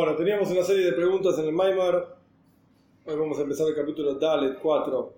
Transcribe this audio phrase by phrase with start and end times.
[0.00, 2.16] Bueno, teníamos una serie de preguntas en el Maimar.
[3.04, 5.14] Hoy vamos a empezar el capítulo Dalet 4.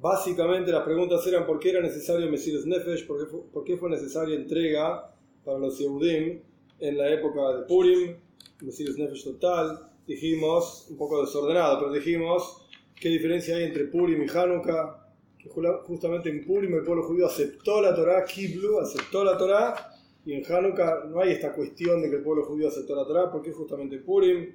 [0.00, 3.76] Básicamente las preguntas eran por qué era necesario Mesías Nefesh, por qué, fue, por qué
[3.76, 5.14] fue necesaria entrega
[5.44, 6.40] para los Yehudim
[6.80, 8.16] en la época de Purim,
[8.62, 9.88] Mesías Nefesh total.
[10.04, 12.66] Dijimos, un poco desordenado, pero dijimos
[13.00, 15.12] qué diferencia hay entre Purim y Hanukkah.
[15.38, 19.93] Que justamente en Purim el pueblo judío aceptó la Torah, Kiblu aceptó la Torah
[20.26, 23.30] y en Hanukkah no hay esta cuestión de que el pueblo judío aceptó la Torah,
[23.30, 24.54] ¿por qué justamente Purim?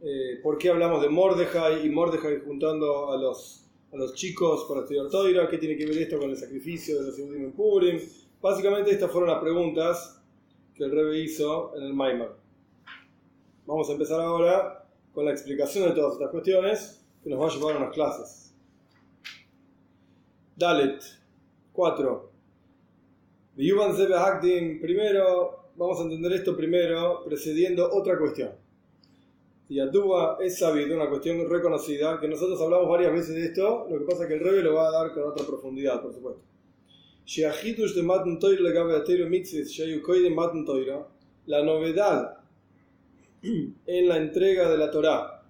[0.00, 4.80] Eh, ¿Por qué hablamos de Mordejai y Mordejai juntando a los, a los chicos para
[4.80, 5.48] estudiar Toira?
[5.48, 8.00] ¿Qué tiene que ver esto con el sacrificio de los judíos en Purim?
[8.40, 10.22] Básicamente estas fueron las preguntas
[10.74, 12.36] que el Rebbe hizo en el Maimar.
[13.66, 17.50] Vamos a empezar ahora con la explicación de todas estas cuestiones que nos va a
[17.50, 18.54] llevar a unas clases.
[20.56, 21.02] Dalet
[21.72, 22.37] 4.
[23.58, 28.50] Primero, vamos a entender esto primero, precediendo otra cuestión.
[29.68, 33.98] Y Aduba es sabido, una cuestión reconocida, que nosotros hablamos varias veces de esto, lo
[33.98, 36.40] que pasa es que el Rebe lo va a dar con otra profundidad, por supuesto.
[41.46, 42.38] La novedad
[43.42, 45.42] en la entrega de la Torah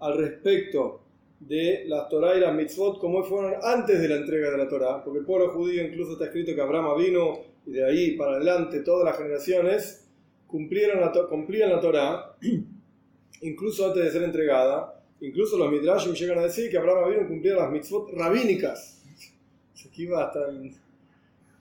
[0.00, 1.01] al respecto
[1.48, 5.02] de las Torah y las mitzvot como fueron antes de la entrega de la Torah,
[5.02, 8.80] porque el pueblo judío incluso está escrito que Abraham vino y de ahí para adelante
[8.80, 10.08] todas las generaciones
[10.46, 12.36] cumplieron la, cumplían la Torah,
[13.40, 14.98] incluso antes de ser entregada.
[15.20, 19.02] Incluso los Midrashim llegan a decir que Abraham vino cumplía las mitzvot rabínicas.
[19.86, 20.40] Aquí va hasta,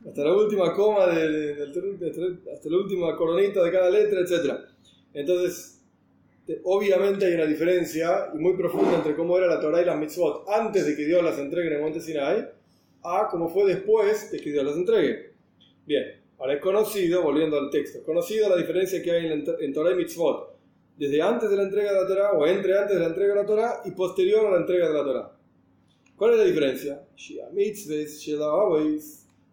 [0.07, 1.63] hasta la última coma, de,
[2.53, 4.59] hasta la última coronita de cada letra, etc.
[5.13, 5.80] Entonces,
[6.63, 10.85] obviamente hay una diferencia muy profunda entre cómo era la Torah y las mitzvot antes
[10.85, 12.49] de que Dios las entregue en el monte Sinai
[13.03, 15.31] a cómo fue después de que Dios las entregue.
[15.85, 19.91] Bien, ahora es conocido, volviendo al texto, conocido la diferencia que hay en, en Torah
[19.91, 20.51] y mitzvot
[20.97, 23.41] desde antes de la entrega de la Torah o entre antes de la entrega de
[23.41, 25.31] la Torah y posterior a la entrega de la Torah.
[26.15, 27.01] ¿Cuál es la diferencia?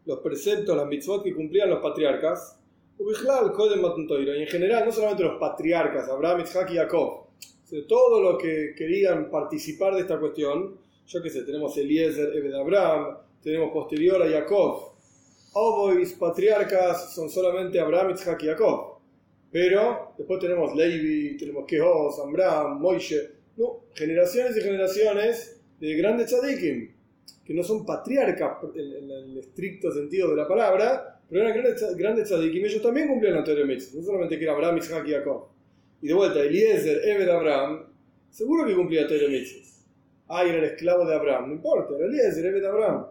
[0.04, 2.57] Los preceptos, las mitzvot que cumplían los patriarcas
[2.98, 7.26] y en general, no solamente los patriarcas, Abraham, Isaac y Jacob,
[7.64, 10.76] sino todos los que querían participar de esta cuestión,
[11.06, 14.92] yo qué sé, tenemos Eliezer, Ebed Abraham, tenemos posterior a Jacob.
[15.54, 18.98] Obois patriarcas son solamente Abraham, Isaac y Jacob.
[19.50, 26.92] Pero después tenemos Levi, tenemos Kehos, Abraham, Moishe, no, generaciones y generaciones de grandes tzadikim,
[27.44, 32.28] que no son patriarcas en el estricto sentido de la palabra, pero eran grandes, grandes
[32.28, 35.48] tzadikim, ellos también cumplían la Torah no solamente que era Abraham, Isaac y Jacob.
[36.00, 37.84] Y de vuelta, Eliezer, Ebed Abraham,
[38.30, 39.26] seguro que cumplía Torah
[40.30, 43.06] Ah, era el esclavo de Abraham, no importa, era Eliezer, Ebed Abraham.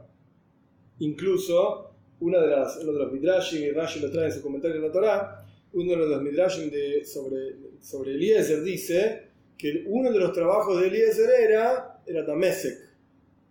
[0.99, 4.81] Incluso, una de las, uno de los midrashim, y Rashi lo trae en su comentario
[4.81, 10.19] de la Torah, uno de los midrashim de, sobre, sobre Eliezer dice que uno de
[10.19, 12.87] los trabajos de Eliezer era, era Damesek.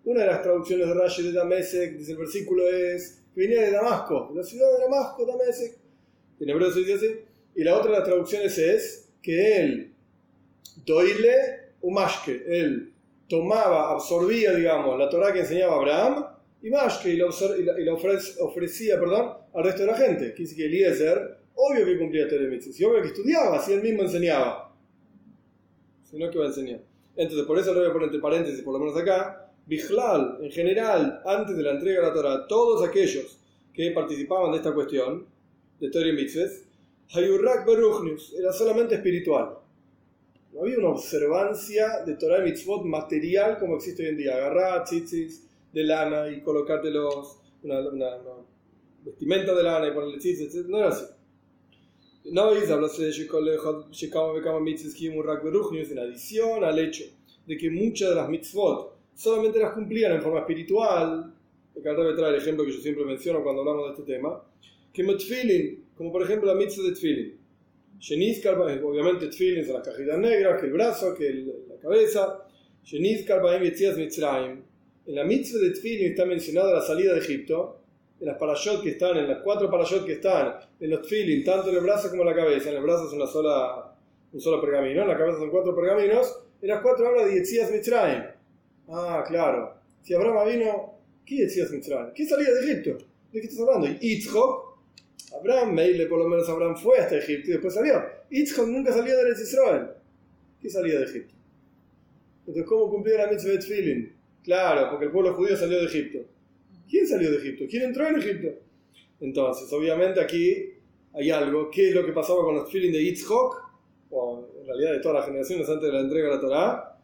[0.04, 4.30] Una de las traducciones de Rashi de Damesek, dice el versículo es venía de Damasco,
[4.30, 5.78] de la ciudad de Damasco, Damesek.
[6.40, 7.06] En hebreo se dice así.
[7.54, 9.94] Y la otra de las traducciones es que él,
[10.84, 12.92] doile umashke, él
[13.28, 16.26] tomaba, absorbía, digamos, la Torah que enseñaba Abraham,
[16.62, 17.26] y mashke, y la,
[17.78, 20.34] y la ofrecía, perdón, al resto de la gente.
[20.34, 24.02] Que dice que Eliezer, obvio que cumplía Torah y obvio que estudiaba, si él mismo
[24.02, 24.74] enseñaba.
[26.04, 26.80] Si no, ¿qué va a enseñar?
[27.16, 30.50] Entonces, por eso lo voy a poner entre paréntesis, por lo menos acá, Bijlal, en
[30.50, 33.38] general, antes de la entrega de la Torah, todos aquellos
[33.74, 35.26] que participaban de esta cuestión,
[35.80, 36.48] de Torah y Mitzvah,
[37.12, 39.58] Hayurrak Beruchnius, era solamente espiritual.
[40.52, 44.36] No había una observancia de Torah y Mitzvot material como existe hoy en día.
[44.36, 48.10] Agarrar tzitzis de lana y colocártelos, una, una,
[49.04, 51.04] vestimenta de lana y ponerle tzitzis, no era así.
[52.32, 52.52] No,
[55.90, 57.04] en adición al hecho
[57.46, 61.32] de que muchas de las mitzvot solamente las cumplían en forma espiritual.
[61.78, 64.42] Acá el trae el ejemplo que yo siempre menciono cuando hablamos de este tema.
[64.92, 67.38] Que tfilin, como por ejemplo la mitzvah de tfilin.
[68.84, 71.32] obviamente tfilin son las cajitas negras, que el brazo, que
[71.68, 72.42] la cabeza.
[72.92, 73.02] En
[75.14, 77.80] la mitzvah de tfilin está mencionada la salida de Egipto.
[78.18, 81.68] En las parashot que están, en las cuatro parashot que están, en los tfilin, tanto
[81.68, 82.70] en el brazo como en la cabeza.
[82.70, 83.94] En el brazo es una sola,
[84.32, 86.40] un solo pergamino, en la cabeza son cuatro pergaminos.
[86.62, 88.35] En las cuatro habla de Yetzias Mitzrayim
[88.88, 89.74] Ah, claro.
[90.02, 90.94] Si Abraham vino,
[91.24, 92.12] ¿qué decías Mitzrayim?
[92.14, 92.98] ¿Qué salía de Egipto?
[93.32, 93.88] ¿De qué estás hablando?
[94.00, 98.02] Yitzhak, Abraham, Meile, por lo menos Abraham fue hasta Egipto y después salió.
[98.30, 99.88] Yitzhak nunca salió de Israel.
[100.60, 101.34] ¿Qué salía de Egipto?
[102.40, 104.16] Entonces, ¿cómo cumplió la mitzvah de Tfilin?
[104.44, 106.18] Claro, porque el pueblo judío salió de Egipto.
[106.88, 107.64] ¿Quién salió de Egipto?
[107.68, 108.48] ¿Quién entró en Egipto?
[109.20, 110.74] Entonces, obviamente aquí
[111.12, 111.68] hay algo.
[111.70, 113.66] ¿Qué es lo que pasaba con los Tfilin de Yitzhak?
[114.10, 116.95] o en realidad de todas las generaciones antes de la entrega de la Torah,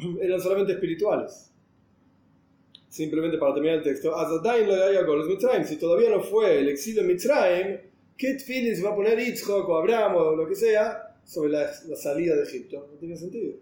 [0.20, 1.50] eran solamente espirituales.
[2.88, 4.12] Simplemente para terminar el texto,
[5.64, 7.78] si todavía no fue el exilio en Mitzrayim,
[8.16, 11.70] ¿qué tefilin se va a poner Yitzhak o Abraham o lo que sea sobre la,
[11.86, 12.88] la salida de Egipto?
[12.92, 13.54] No tiene sentido.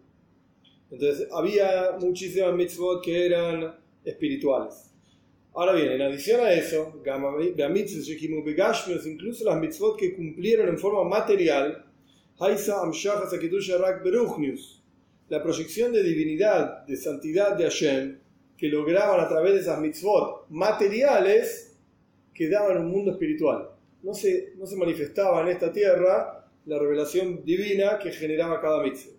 [0.90, 3.74] Entonces, había muchísimas mitzvot que eran
[4.04, 4.90] espirituales.
[5.54, 7.02] Ahora bien, en adición a eso,
[9.04, 11.84] incluso las mitzvot que cumplieron en forma material,
[15.28, 18.18] la proyección de divinidad, de santidad de Hashem,
[18.56, 21.76] que lograban a través de esas mitzvot materiales,
[22.34, 23.70] quedaban en un mundo espiritual.
[24.02, 29.12] No se, no se manifestaba en esta tierra la revelación divina que generaba cada mitzvah.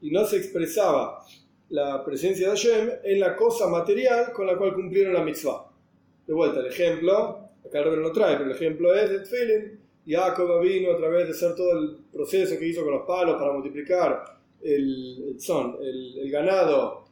[0.00, 1.24] Y no se expresaba
[1.70, 5.70] la presencia de Hashem en la cosa material con la cual cumplieron la mitzvah.
[6.26, 9.78] De vuelta, el ejemplo, acá el no lo trae, pero el ejemplo es el feeling.
[10.08, 13.52] Jacob vino a través de hacer todo el proceso que hizo con los palos para
[13.52, 17.04] multiplicar el, son, el, ganado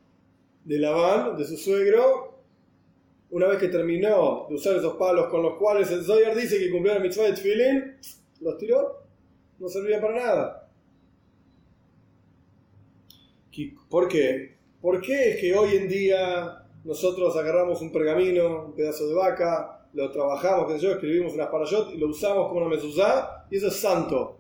[0.65, 2.35] de Labán, de su suegro.
[3.31, 6.71] Una vez que terminó de usar esos palos con los cuales el Zoyar dice que
[6.71, 7.97] cumplió la mitzvah de Tfilin,
[8.41, 9.03] los tiró,
[9.59, 10.69] no servían para nada.
[13.91, 14.57] ¿Por qué?
[14.81, 19.76] ¿Por qué es que hoy en día nosotros agarramos un pergamino, un pedazo de vaca,
[19.97, 23.69] lo trabajamos, que yo, escribimos unas parashot y lo usamos como una mezuzá y eso
[23.69, 24.39] es santo?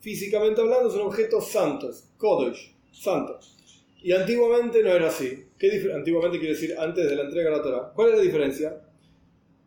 [0.00, 3.56] Físicamente hablando son objetos santos, kodesh, santos.
[4.02, 5.46] Y antiguamente no era así.
[5.58, 7.92] ¿Qué antiguamente quiere decir antes de la entrega de la Torah.
[7.94, 8.82] ¿Cuál es la diferencia?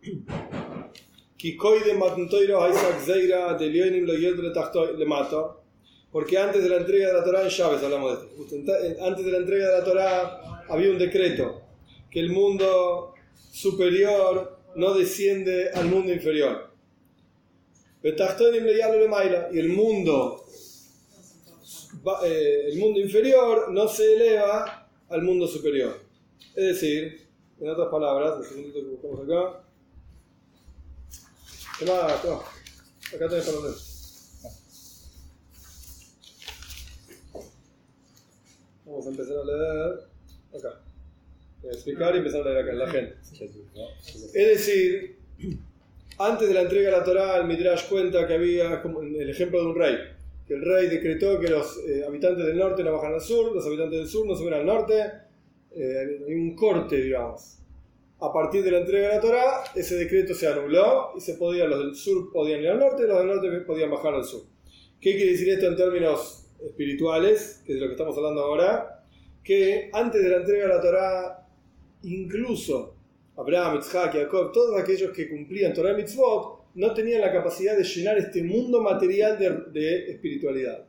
[6.11, 9.05] Porque antes de la entrega de la Torah en Chávez hablamos de esto.
[9.05, 11.61] Antes de la entrega de la Torah había un decreto
[12.09, 13.13] que el mundo
[13.51, 16.69] superior no desciende al mundo inferior.
[18.03, 20.45] Y el mundo,
[22.23, 25.99] eh, el mundo inferior no se eleva al mundo superior.
[26.55, 27.27] Es decir,
[27.59, 29.63] en otras palabras, un segundito que buscamos acá.
[33.15, 33.57] Acá tenés para
[38.85, 40.07] Vamos a empezar a leer
[40.55, 40.86] acá.
[41.69, 43.15] A explicar y empezar a leer en la gente.
[44.33, 45.17] Es decir,
[46.17, 49.61] antes de la entrega de la Torá, el Midrash cuenta que había como el ejemplo
[49.61, 49.95] de un rey.
[50.47, 53.65] Que el rey decretó que los eh, habitantes del norte no bajan al sur, los
[53.65, 55.11] habitantes del sur no suben al norte.
[55.75, 57.59] Eh, hay un corte, digamos.
[58.19, 61.67] A partir de la entrega de la Torá, ese decreto se anuló y se podía,
[61.67, 64.43] los del sur podían ir al norte, los del norte podían bajar al sur.
[64.99, 69.03] ¿Qué quiere decir esto en términos espirituales, que es de lo que estamos hablando ahora,
[69.43, 71.36] que antes de la entrega de la Torah,
[72.07, 72.95] incluso
[73.37, 77.83] Abraham, Isaac, Jacob, todos aquellos que cumplían Torah y Mitzvot, no tenían la capacidad de
[77.83, 80.85] llenar este mundo material de, espiritualidad.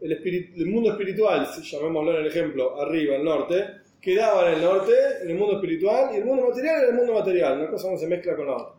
[0.00, 3.64] El, mundo espiritual, si llamémoslo en el ejemplo, arriba, al norte,
[4.00, 4.92] quedaba en el norte,
[5.22, 7.58] en el mundo espiritual, y el mundo material en el mundo material.
[7.58, 8.74] Una cosa no se mezcla con la otra.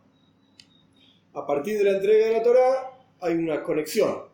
[1.32, 4.24] A partir de la entrega de la Torah hay una conexión,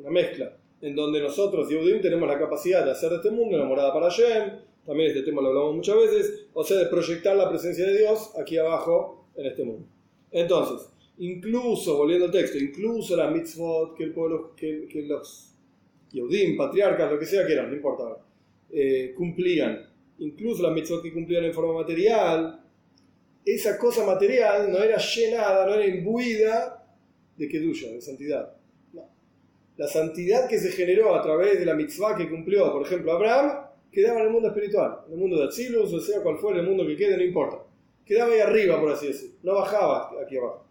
[0.00, 3.64] una mezcla en donde nosotros, Yehudim, tenemos la capacidad de hacer de este mundo una
[3.64, 4.52] morada para Hashem,
[4.86, 8.32] también este tema lo hablamos muchas veces, o sea, de proyectar la presencia de Dios
[8.40, 9.86] aquí abajo en este mundo.
[10.30, 15.54] Entonces, incluso, volviendo al texto, incluso la mitzvot que el pueblo, que, los
[16.10, 18.18] Yehudim, patriarcas, lo que sea que eran, no importa,
[18.70, 22.60] eh, cumplían, incluso las mitzvot que cumplían en forma material,
[23.44, 26.86] esa cosa material no era llenada, no era imbuida
[27.36, 28.54] de kedusha, de santidad
[29.76, 33.63] la santidad que se generó a través de la mitzvah que cumplió, por ejemplo, Abraham,
[33.94, 36.66] quedaba en el mundo espiritual, en el mundo de Atzilus, o sea cual fuera el
[36.66, 37.62] mundo que quede, no importa.
[38.04, 40.66] Quedaba ahí arriba, por así decirlo, no bajaba aquí abajo.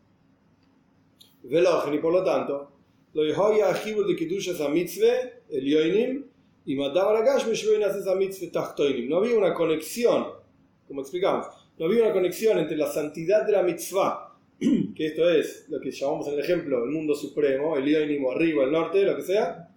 [1.44, 2.72] Velogen, y por lo tanto,
[3.14, 6.26] lo a Ajibul de Kedushas a mitzvah, el Yoinim,
[6.66, 7.54] y mataba la Gashme,
[7.84, 9.10] a mitzvah Tachtoinim.
[9.10, 10.28] No había una conexión,
[10.88, 14.34] como explicamos, no había una conexión entre la santidad de la mitzvah
[14.96, 18.64] que esto es lo que llamamos en el ejemplo el mundo supremo, el ínimo arriba,
[18.64, 19.70] el norte, lo que sea,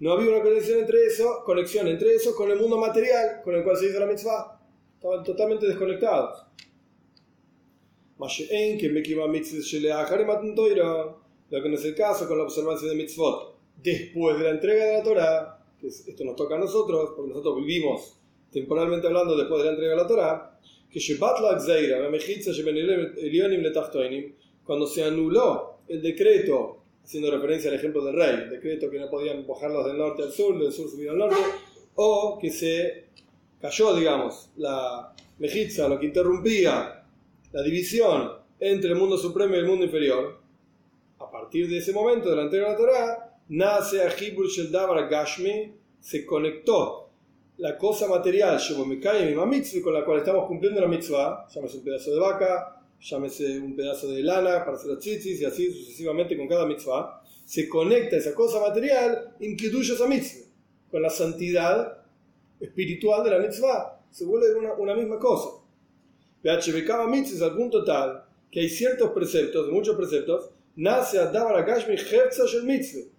[0.00, 3.64] no había una conexión entre eso, conexión entre eso con el mundo material con el
[3.64, 4.60] cual se hizo la mitzvah.
[4.94, 6.44] Estaban totalmente desconectados.
[11.50, 13.56] Lo que no es el caso con la observancia de mitzvot.
[13.82, 17.56] Después de la entrega de la Torah, que esto nos toca a nosotros, porque nosotros
[17.56, 18.18] vivimos
[18.52, 20.58] temporalmente hablando después de la entrega de la Torah,
[24.64, 26.77] cuando se anuló el decreto,
[27.08, 30.58] haciendo referencia al ejemplo del rey, decreto que no podían bajarlos del norte al sur,
[30.58, 31.38] del sur subir al norte,
[31.94, 33.06] o que se
[33.58, 37.02] cayó, digamos, la mejitza, lo que interrumpía
[37.50, 40.38] la división entre el mundo supremo y el mundo inferior,
[41.18, 45.08] a partir de ese momento de la entrega de la Torah, nace a Hibur Davar
[45.08, 47.08] Gashmi, se conectó
[47.56, 48.60] la cosa material,
[49.82, 54.10] con la cual estamos cumpliendo la mitzvah, llámese un pedazo de vaca, llámese un pedazo
[54.10, 58.34] de lana para hacer los tzitzis y así sucesivamente con cada mitzvah, se conecta esa
[58.34, 60.46] cosa material, inquiduye esa mitzvah,
[60.90, 62.04] con la santidad
[62.60, 65.62] espiritual de la mitzvah, se vuelve una, una misma cosa.
[66.42, 71.94] cada mitzvah al punto tal que hay ciertos preceptos, muchos preceptos, nace a Dabar Gashmi
[71.94, 73.12] el mitzvah.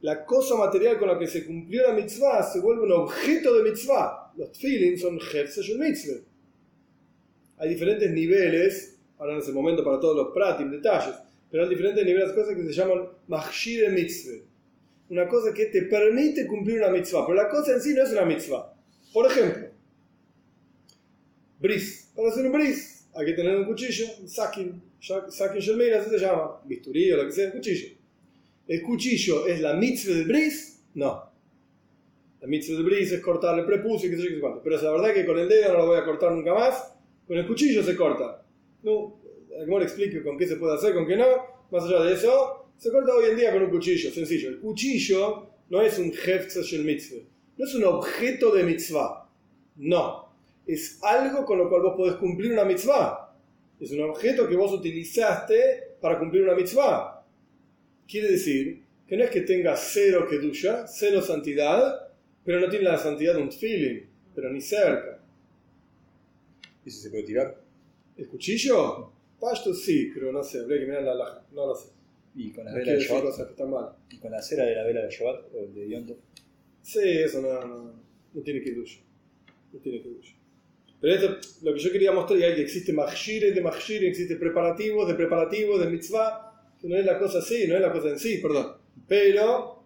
[0.00, 3.68] La cosa material con la que se cumplió la mitzvah se vuelve un objeto de
[3.68, 4.32] mitzvah.
[4.36, 6.20] Los feelings son el mitzvah.
[7.58, 11.14] Hay diferentes niveles, ahora no es el momento para todos los pratim, detalles,
[11.50, 14.44] pero hay diferentes niveles de cosas que se llaman machshir mitzvah.
[15.10, 18.12] Una cosa que te permite cumplir una mitzvah, pero la cosa en sí no es
[18.12, 18.74] una mitzvah.
[19.12, 19.68] Por ejemplo,
[21.58, 22.12] bris.
[22.14, 26.18] Para hacer un bris hay que tener un cuchillo, un sakin, sakin shelmir, así se
[26.18, 27.96] llama, bisturí o lo que sea, cuchillo.
[28.66, 30.82] ¿El cuchillo es la mitzvah del bris?
[30.94, 31.24] No.
[32.40, 34.62] La mitzvah del bris es cortar el prepucio y qué sé yo qué cuánto.
[34.62, 36.92] Pero es la verdad que con el dedo no lo voy a cortar nunca más,
[37.26, 38.44] con el cuchillo se corta.
[38.82, 39.18] No,
[39.50, 41.26] le explique con qué se puede hacer, con qué no.
[41.70, 44.48] Más allá de eso, se corta hoy en día con un cuchillo, sencillo.
[44.48, 47.22] El cuchillo no es un hefza shel mitzvah,
[47.56, 49.28] no es un objeto de mitzvah.
[49.76, 50.28] No
[50.68, 53.34] es algo con lo cual vos podés cumplir una mitzvah.
[53.80, 57.24] Es un objeto que vos utilizaste para cumplir una mitzvah.
[58.06, 62.10] Quiere decir que no es que tenga cero kedusha, cero santidad,
[62.44, 64.02] pero no tiene la santidad de un feeling,
[64.34, 65.18] pero ni cerca.
[66.84, 67.58] ¿Y si se puede tirar?
[68.18, 69.12] ¿El cuchillo?
[69.38, 71.90] Pasto sí, pero no sé, habría que mirar la laja, no lo sé.
[72.34, 73.96] ¿Y con la vela de Shabbat?
[74.10, 76.18] ¿Y con la cera de la vela de Shabbat o de Yonto?
[76.82, 77.92] Sí, eso no, no,
[78.34, 79.00] no tiene kedusha.
[79.72, 80.34] No tiene kedusha.
[81.00, 85.06] Pero esto, lo que yo quería mostrar es que existe machshire de machshire, existe preparativos
[85.06, 88.18] de preparativos de mitzvah, que no es la cosa así, no es la cosa en
[88.18, 88.72] sí, perdón.
[89.06, 89.84] Pero,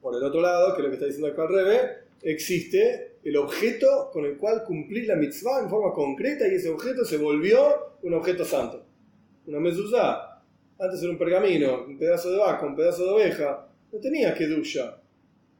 [0.00, 1.82] por el otro lado, que es lo que está diciendo acá al revés,
[2.22, 7.04] existe el objeto con el cual cumplir la mitzvah en forma concreta y ese objeto
[7.04, 8.84] se volvió un objeto santo.
[9.46, 10.42] Una mezuzá.
[10.78, 13.68] Antes era un pergamino, un pedazo de vaca, un pedazo de oveja.
[13.92, 14.96] No tenías que duya.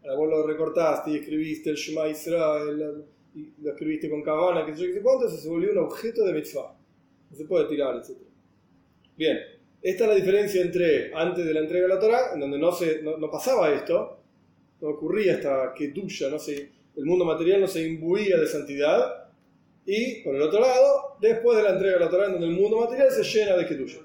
[0.03, 4.75] Ahora vos lo recortaste y escribiste el Shema Israel, y lo escribiste con cabana, que
[4.75, 6.75] sé yo cuánto, se volvió un objeto de mitzvah.
[7.31, 8.17] No se puede tirar, etc.
[9.17, 9.39] Bien,
[9.83, 12.73] esta es la diferencia entre antes de la entrega de la Torah, en donde no,
[12.73, 14.21] se, no, pasaba esto,
[14.81, 19.31] no ocurría esta tuya no se, el mundo material no se imbuía de santidad,
[19.87, 22.53] y por el otro lado, después de la entrega de la Torah, en donde el
[22.53, 23.99] mundo material se llena de tuya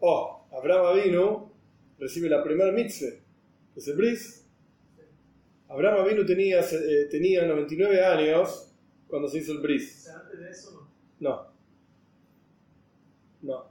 [0.00, 1.52] Oh, Abraham vino,
[1.98, 3.10] recibe la primera mitzvah,
[3.74, 4.38] que es el bris,
[5.68, 8.72] Abraham Avinu tenía, eh, tenía 99 años
[9.06, 10.08] cuando se hizo el bris.
[10.08, 10.88] ¿Antes de eso
[11.20, 11.28] no?
[11.30, 11.48] No.
[13.42, 13.64] No.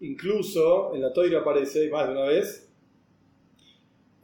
[0.00, 2.63] Incluso en la Toira aparece, más de una vez,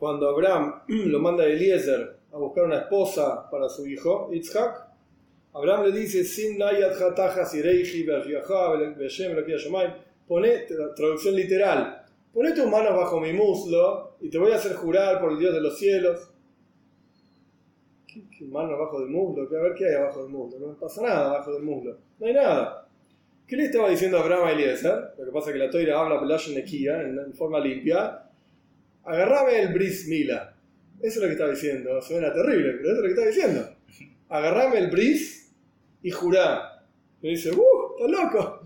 [0.00, 4.88] cuando Abraham lo manda a Eliezer a buscar una esposa para su hijo, Yitzhak,
[5.52, 6.58] Abraham le dice, Sim
[10.26, 10.58] pone,
[10.96, 15.32] traducción literal, pone tus manos bajo mi muslo y te voy a hacer jurar por
[15.32, 16.30] el Dios de los cielos
[18.12, 19.42] ¿Qué, mano abajo del muslo?
[19.42, 20.58] A ver qué hay abajo del muslo.
[20.58, 21.96] No pasa nada abajo del muslo.
[22.18, 22.88] No hay nada.
[23.46, 25.12] ¿Qué le estaba diciendo Abraham a Eliezer?
[25.18, 26.20] Lo que pasa es que la toira habla
[27.02, 28.29] en forma limpia.
[29.04, 30.56] Agarrame el bris mila.
[31.00, 32.00] Eso es lo que estaba diciendo.
[32.02, 33.76] Suena terrible, pero eso es lo que estaba diciendo.
[34.28, 35.52] Agarrame el bris
[36.02, 36.86] y jurá.
[37.22, 37.96] Me dice, ¡uh!
[37.96, 38.60] ¡Estás loco!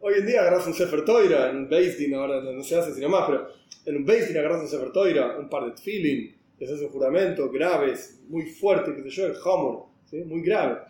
[0.00, 3.08] Hoy en día agarras un Sefer Toira, en un Beistin, ahora no se hace sino
[3.08, 3.48] más, pero
[3.86, 6.34] en un Beistin agarras un Sefer Toira, un par de Tfilin,
[6.72, 9.86] es un juramento graves, muy fuerte, que se yo, el hamur,
[10.26, 10.80] muy grave.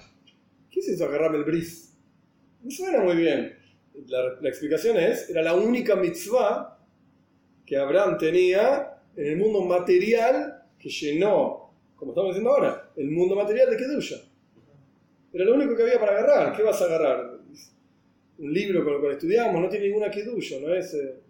[0.70, 1.94] ¿Qué es eso, agarrarme el bris?
[2.62, 3.56] No suena muy bien.
[4.06, 6.73] La, la, explicación es, era la única mitzvah
[7.64, 13.34] que Abraham tenía en el mundo material que llenó, como estamos diciendo ahora, el mundo
[13.34, 14.16] material de Kedusha.
[15.32, 16.56] Era lo único que había para agarrar.
[16.56, 17.38] ¿Qué vas a agarrar?
[18.38, 20.94] Un libro con el cual estudiamos, no tiene ninguna Kedusha, no es...
[20.94, 21.20] Eh,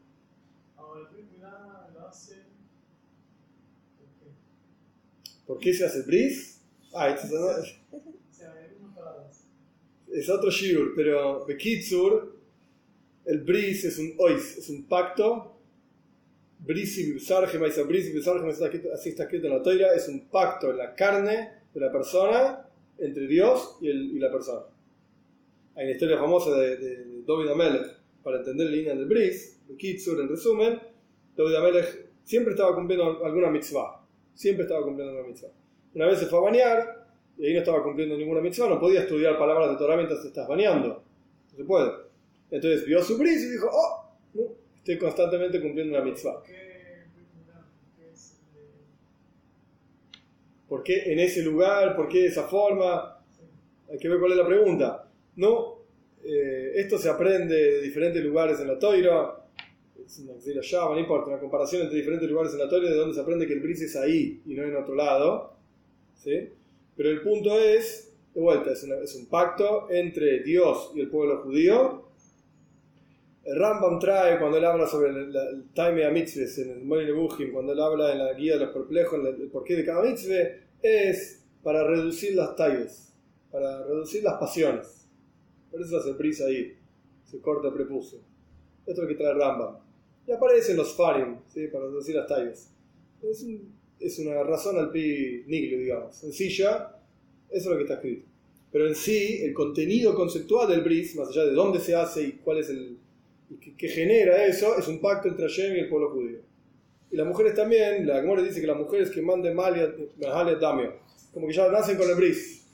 [5.46, 6.62] ¿Por qué se hace bris?
[6.94, 7.22] Ah, es,
[10.12, 12.34] es otro shiur, pero Bekitsur,
[13.26, 15.53] el bris es un ois, es un pacto.
[16.66, 20.94] Bris y bris y así está escrito en la toira, es un pacto en la
[20.94, 22.66] carne de la persona
[22.98, 24.62] entre Dios y, el, y la persona.
[25.76, 29.60] Hay una historia famosa de, de, David Amelech para entender la línea del bris.
[29.68, 30.80] Bekitsur, en resumen,
[31.36, 34.00] David Amelech siempre estaba cumpliendo alguna mitzvah
[34.34, 35.50] Siempre estaba cumpliendo una mitzvah.
[35.94, 37.06] Una vez se fue a bañar
[37.36, 40.28] y ahí no estaba cumpliendo ninguna mitzvah, no podía estudiar palabras de Torah mientras te
[40.28, 41.02] estás bañando.
[41.50, 41.92] No se puede.
[42.50, 44.03] Entonces vio su bris y dijo, oh,
[44.84, 46.42] estoy constantemente cumpliendo una mitzvah.
[50.68, 51.96] ¿Por qué en ese lugar?
[51.96, 53.18] ¿Por qué de esa forma?
[53.90, 55.08] Hay que ver cuál es la pregunta.
[55.36, 55.78] No,
[56.22, 59.46] eh, esto se aprende de diferentes lugares en la toira.
[60.04, 60.34] Es una
[60.90, 63.54] no importa, una comparación entre diferentes lugares en la toira de donde se aprende que
[63.54, 65.54] el bris es ahí y no en otro lado.
[66.16, 66.50] ¿sí?
[66.94, 71.40] Pero el punto es, de vuelta, es, es un pacto entre Dios y el pueblo
[71.42, 72.03] judío
[73.46, 77.72] Rambam trae cuando él habla sobre el, el Taime Mitzvah en el Moine Nebuchim, cuando
[77.72, 80.48] él habla en la guía de los perplejos, el, porqué de cada mitzvah,
[80.82, 83.12] es para reducir las talles,
[83.50, 85.06] para reducir las pasiones.
[85.70, 86.76] Por eso hace prisa ahí,
[87.24, 88.18] se corta el prepucio.
[88.86, 89.76] Esto es lo que trae Rambam.
[90.26, 91.66] Y aparecen los Farim, ¿sí?
[91.68, 92.70] para reducir las talles.
[93.22, 93.46] Es,
[94.00, 96.96] es una razón al pi niglio, digamos, sencilla,
[97.50, 98.26] eso es lo que está escrito.
[98.72, 102.32] Pero en sí, el contenido conceptual del bris, más allá de dónde se hace y
[102.32, 102.98] cuál es el
[103.76, 106.40] que, genera eso es un pacto entre Hashem y el pueblo judío.
[107.10, 109.94] Y las mujeres también, la Gemora dice que las mujeres que manden Malia,
[110.60, 110.94] Damio,
[111.32, 112.66] como que ya nacen con el bris.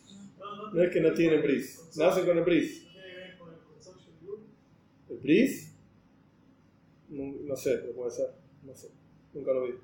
[0.73, 2.87] No es que no tienen bris, nacen con el bris.
[5.09, 5.75] ¿El bris?
[7.09, 8.31] No, sé, pero puede ser.
[8.63, 8.89] No sé,
[9.35, 9.75] nunca lo vi.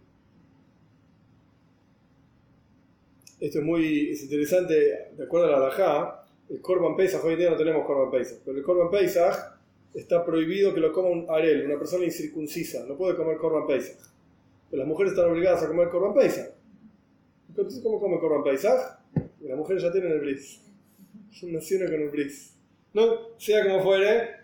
[3.41, 4.75] Esto es muy es interesante,
[5.17, 8.39] de acuerdo a la Alajá, el Korban Pesach, hoy en día no tenemos Korban Pesach,
[8.45, 9.56] pero el Korban Pesach
[9.97, 13.97] está prohibido que lo coma un arel, una persona incircuncisa, no puede comer korban pesach.
[14.71, 16.51] Pero las mujeres están obligadas a comer korban pesach.
[17.49, 19.01] Entonces, ¿cómo come korban pesach?
[19.41, 20.63] Las mujeres ya tienen el bris.
[21.43, 22.55] Nacieron con el bris.
[22.93, 24.37] No, sea como fuere,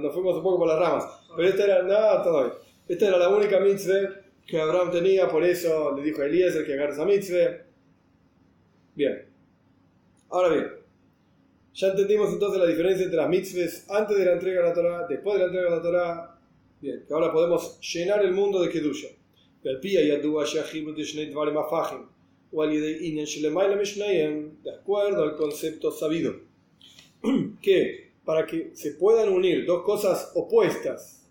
[0.00, 1.04] nos fuimos un poco por las ramas.
[1.36, 5.96] Pero esta era, no, todo Esta era la única mitzvah que Abraham tenía, por eso
[5.96, 7.58] le dijo a Eliezer que agarre esa mitzvah.
[8.94, 9.26] Bien.
[10.28, 10.66] Ahora bien,
[11.76, 15.06] ya entendimos entonces la diferencia entre las mitzvahs antes de la entrega de la Torah,
[15.06, 16.38] después de la entrega de la Torah.
[16.80, 19.08] Bien, que ahora podemos llenar el mundo de Kedusha.
[24.62, 26.34] De acuerdo al concepto sabido.
[27.60, 31.28] Que para que se puedan unir dos cosas opuestas,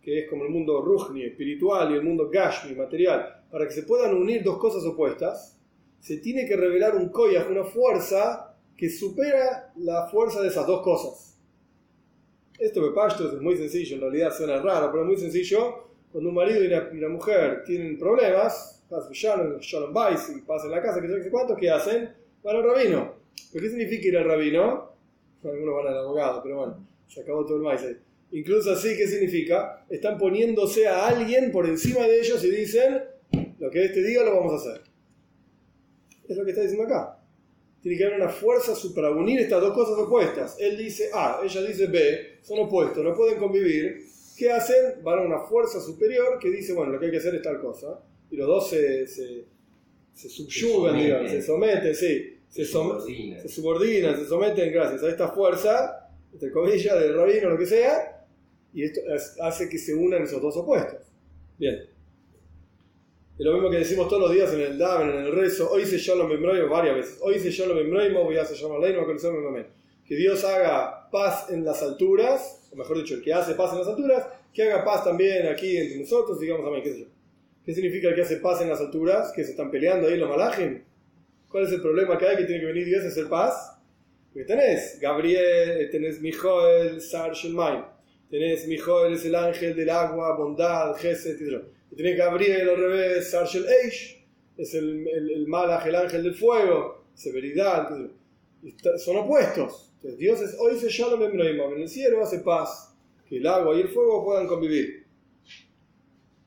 [0.00, 3.82] que es como el mundo Ruhni, espiritual, y el mundo Gashmi, material, para que se
[3.82, 5.58] puedan unir dos cosas opuestas,
[5.98, 10.82] se tiene que revelar un koyach, una fuerza que supera la fuerza de esas dos
[10.82, 11.38] cosas.
[12.58, 15.84] Esto me Pashtos es muy sencillo, en realidad suena raro, pero es muy sencillo.
[16.12, 21.56] Cuando un marido y una, mujer tienen problemas, y pasan la casa, que sé cuánto,
[21.56, 22.10] ¿qué hacen?
[22.44, 23.14] Van al rabino.
[23.52, 24.92] ¿Pero qué significa ir al rabino?
[25.42, 27.96] Algunos van al abogado, pero bueno, se acabó todo el maíz ahí.
[28.30, 29.84] Incluso así, ¿qué significa?
[29.90, 33.02] Están poniéndose a alguien por encima de ellos y dicen,
[33.58, 34.82] lo que este diga lo vamos a hacer.
[36.28, 37.23] Es lo que está diciendo acá
[37.84, 40.56] tiene que haber una fuerza para unir estas dos cosas opuestas.
[40.58, 44.06] Él dice A, ella dice B, son opuestos, no pueden convivir.
[44.38, 45.02] ¿Qué hacen?
[45.02, 47.60] Van a una fuerza superior que dice, bueno, lo que hay que hacer es tal
[47.60, 48.00] cosa.
[48.30, 49.44] Y los dos se, se,
[50.14, 56.08] se subyugan, digamos, se someten, sí, se, se subordinan, se someten gracias a esta fuerza,
[56.32, 58.26] entre comillas, del rabino, lo que sea,
[58.72, 59.02] y esto
[59.42, 61.02] hace que se unan esos dos opuestos.
[61.58, 61.86] Bien.
[63.36, 65.68] Es lo mismo que decimos todos los días en el Daven, en el rezo.
[65.68, 67.18] Hoy se Shalom Memroim varias veces.
[67.20, 69.04] Hoy se Shalom Memroim, voy a hacer Shalom Aleinu,
[70.06, 73.80] Que Dios haga paz en las alturas, o mejor dicho, el que hace paz en
[73.80, 77.06] las alturas, que haga paz también aquí entre nosotros, digamos amén, qué sé yo.
[77.66, 79.32] ¿Qué significa el que hace paz en las alturas?
[79.32, 80.84] Que se están peleando ahí los malajim.
[81.48, 83.80] ¿Cuál es el problema que hay que tiene que venir Dios a hacer paz?
[84.32, 87.82] Porque tenés Gabriel, tenés Mijoel, Sar Shelmaim.
[88.30, 93.66] Tenés Mijoel, es el ángel del agua, bondad, Gesed, etc tiene Gabriel al revés, Arshel
[93.66, 94.24] Eish,
[94.56, 97.88] es el, el, el malaj, el ángel del fuego, severidad,
[98.98, 99.92] son opuestos.
[99.96, 102.94] Entonces, Dios es, hoy se Shalom en el cielo hace paz,
[103.28, 105.04] que el agua y el fuego puedan convivir.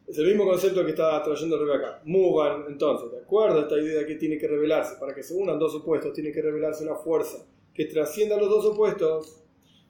[0.07, 2.01] Es el mismo concepto que está trayendo el acá.
[2.05, 5.59] Mugan, entonces, de acuerdo a esta idea que tiene que revelarse, para que se unan
[5.59, 9.43] dos opuestos, tiene que revelarse una fuerza que trascienda los dos opuestos.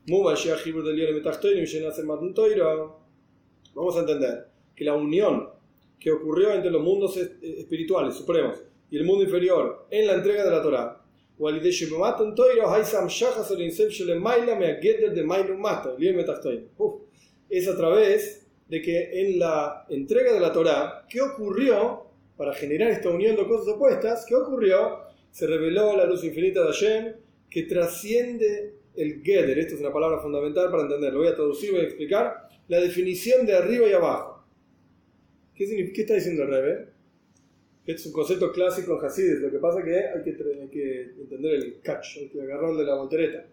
[0.08, 0.36] Mugan,
[3.76, 5.50] Vamos a entender que la unión
[6.00, 10.52] que ocurrió entre los mundos espirituales supremos y el mundo inferior en la entrega de
[10.52, 11.02] la Torah
[17.50, 22.92] es a través de que en la entrega de la Torah, ¿qué ocurrió para generar
[22.92, 24.26] esta unión de cosas opuestas?
[24.28, 25.00] ¿Qué ocurrió?
[25.32, 27.16] Se reveló la luz infinita de Hashem
[27.50, 29.58] que trasciende el Geder.
[29.60, 31.20] Esto es una palabra fundamental para entenderlo.
[31.20, 34.37] Voy a traducir, voy a explicar la definición de arriba y abajo.
[35.58, 36.88] ¿Qué, ¿Qué está diciendo el Rebe?
[37.88, 39.40] Es un concepto clásico en Hasides.
[39.40, 42.96] Lo que pasa es que hay que, que entender el catch, hay que agarrarle la
[42.96, 43.46] voltereta.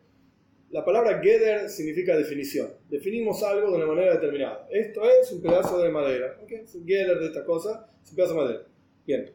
[0.70, 2.68] La palabra Geder significa definición.
[2.90, 4.68] Definimos algo de una manera determinada.
[4.70, 6.36] Esto es un pedazo de madera.
[6.42, 6.58] ¿okay?
[6.58, 8.62] Es un Geder de esta cosa, es un pedazo de madera.
[9.06, 9.30] Bien.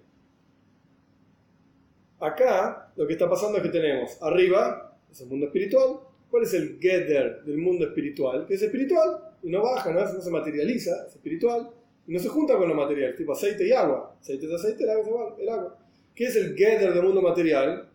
[2.19, 6.01] Acá lo que está pasando es que tenemos arriba, es el mundo espiritual.
[6.29, 8.45] ¿Cuál es el Geder del mundo espiritual?
[8.45, 11.71] Que es espiritual y no baja, no, no se materializa, es espiritual
[12.10, 14.15] y no se junta con lo material, tipo aceite y agua.
[14.19, 15.78] Aceite es aceite, el agua es igual, el agua.
[16.15, 17.88] ¿Qué es el Geder del mundo material?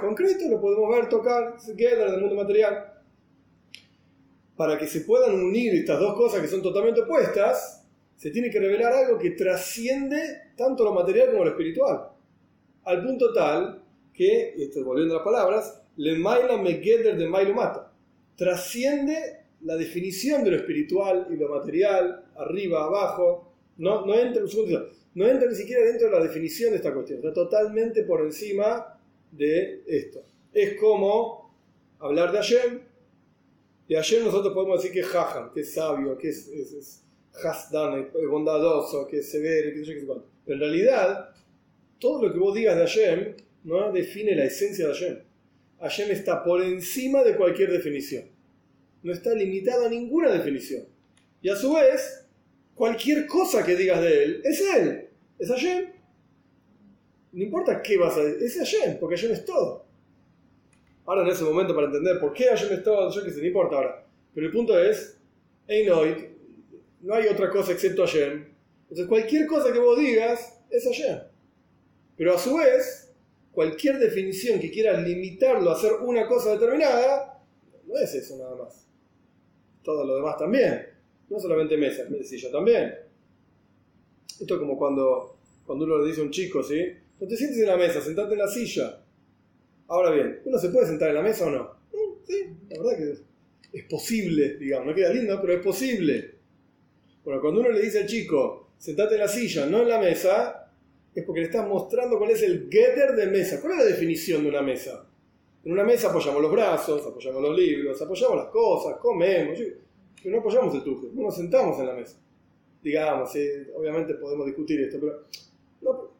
[0.00, 2.90] Concreto, lo podemos ver, tocar, es el Geder del mundo material.
[4.56, 8.60] Para que se puedan unir estas dos cosas que son totalmente opuestas, se tiene que
[8.60, 12.08] revelar algo que trasciende tanto lo material como lo espiritual.
[12.84, 13.82] Al punto tal
[14.14, 17.92] que, y esto volviendo a las palabras, le maila me Geder de mailo mata.
[18.36, 23.49] Trasciende la definición de lo espiritual y lo material, arriba, abajo,
[23.80, 24.42] no, no entra,
[25.48, 29.00] ni siquiera dentro de la definición de esta cuestión, está totalmente por encima
[29.32, 30.22] de esto.
[30.52, 31.50] Es como
[31.98, 32.80] hablar de Hashem.
[33.88, 37.04] De Hashem nosotros podemos decir que es Jajam, que es sabio, que es, es, es
[37.32, 41.30] es bondadoso, que es severo, que es Pero en realidad,
[41.98, 45.18] todo lo que vos digas de Hashem no define la esencia de Hashem.
[45.80, 48.24] Hashem está por encima de cualquier definición.
[49.02, 50.84] No está limitado a ninguna definición.
[51.40, 52.19] Y a su vez,
[52.80, 55.06] cualquier cosa que digas de él, es él,
[55.38, 55.92] es Hashem.
[57.32, 59.84] No importa qué vas a decir, es Hashem, porque Hashem es todo.
[61.04, 63.48] Ahora en ese momento para entender por qué Hashem es todo, yo que sé, no
[63.48, 64.06] importa ahora.
[64.32, 65.18] Pero el punto es,
[65.68, 66.24] Einoid,
[67.02, 68.46] no hay otra cosa excepto Hashem.
[68.84, 71.18] Entonces cualquier cosa que vos digas es Hashem.
[72.16, 73.12] Pero a su vez,
[73.52, 77.42] cualquier definición que quiera limitarlo a hacer una cosa determinada,
[77.86, 78.86] no es eso nada más.
[79.82, 80.99] Todo lo demás también.
[81.30, 82.92] No solamente mesa, silla también.
[84.40, 86.82] Esto es como cuando, cuando uno le dice a un chico, ¿sí?
[87.20, 89.02] No te sientes en la mesa, sentate en la silla.
[89.88, 91.62] Ahora bien, ¿uno se puede sentar en la mesa o no?
[91.92, 94.88] Mm, sí, la verdad que es, posible, digamos.
[94.88, 96.34] No queda lindo, pero es posible.
[97.24, 100.72] Bueno, cuando uno le dice al chico, sentate en la silla, no en la mesa,
[101.14, 103.60] es porque le estás mostrando cuál es el getter de mesa.
[103.60, 105.06] ¿Cuál es la definición de una mesa?
[105.64, 109.58] En una mesa apoyamos los brazos, apoyamos los libros, apoyamos las cosas, comemos,
[110.22, 112.18] pero no apoyamos el tuje, no nos sentamos en la mesa.
[112.82, 113.30] Digamos,
[113.76, 115.24] obviamente podemos discutir esto, pero
[115.82, 116.10] no,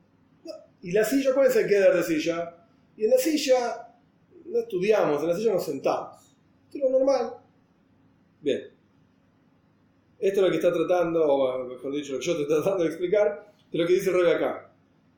[0.83, 2.57] ¿Y la silla cuál es el quedar de silla?
[2.97, 3.89] Y en la silla
[4.47, 6.35] no estudiamos, en la silla nos sentamos.
[6.67, 7.35] Esto es lo normal.
[8.41, 8.63] Bien.
[10.19, 12.91] Esto es lo que está tratando, o mejor dicho, lo que yo estoy tratando de
[12.91, 14.71] explicar, de lo que dice el acá.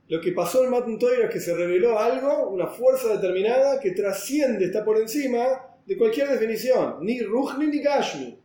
[0.08, 4.66] Lo que pasó en Matan es que se reveló algo, una fuerza determinada que trasciende,
[4.66, 5.42] está por encima
[5.86, 6.98] de cualquier definición.
[7.00, 8.38] Ni Rujni ni Gashmi.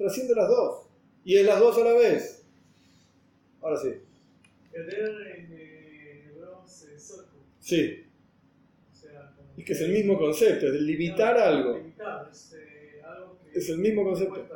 [0.00, 0.86] Trasciende las dos.
[1.26, 2.42] Y es las dos a la vez.
[3.60, 3.90] Ahora sí.
[7.58, 8.06] Sí.
[9.58, 11.82] es que es el mismo concepto, es de limitar algo.
[13.52, 14.48] Es el mismo concepto.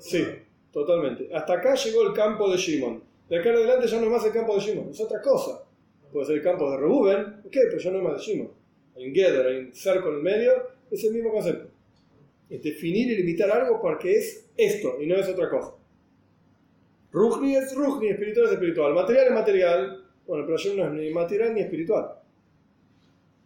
[0.00, 0.24] Sí,
[0.72, 1.32] totalmente.
[1.32, 3.00] Hasta acá llegó el campo de Shimon.
[3.28, 5.62] De acá en adelante ya no es más el campo de Shimon, es otra cosa.
[6.12, 8.50] Puede ser el campo de Reuben, ok, pero ya no es más de Shimon.
[8.96, 10.52] Hay un gather, hay un cerco en el medio,
[10.90, 11.77] es el mismo concepto.
[12.50, 15.74] Es definir y limitar algo porque es esto y no es otra cosa.
[17.12, 21.10] Rujni es Rujni, espiritual es espiritual, material es material, bueno, pero yo no es ni
[21.10, 22.18] material ni espiritual.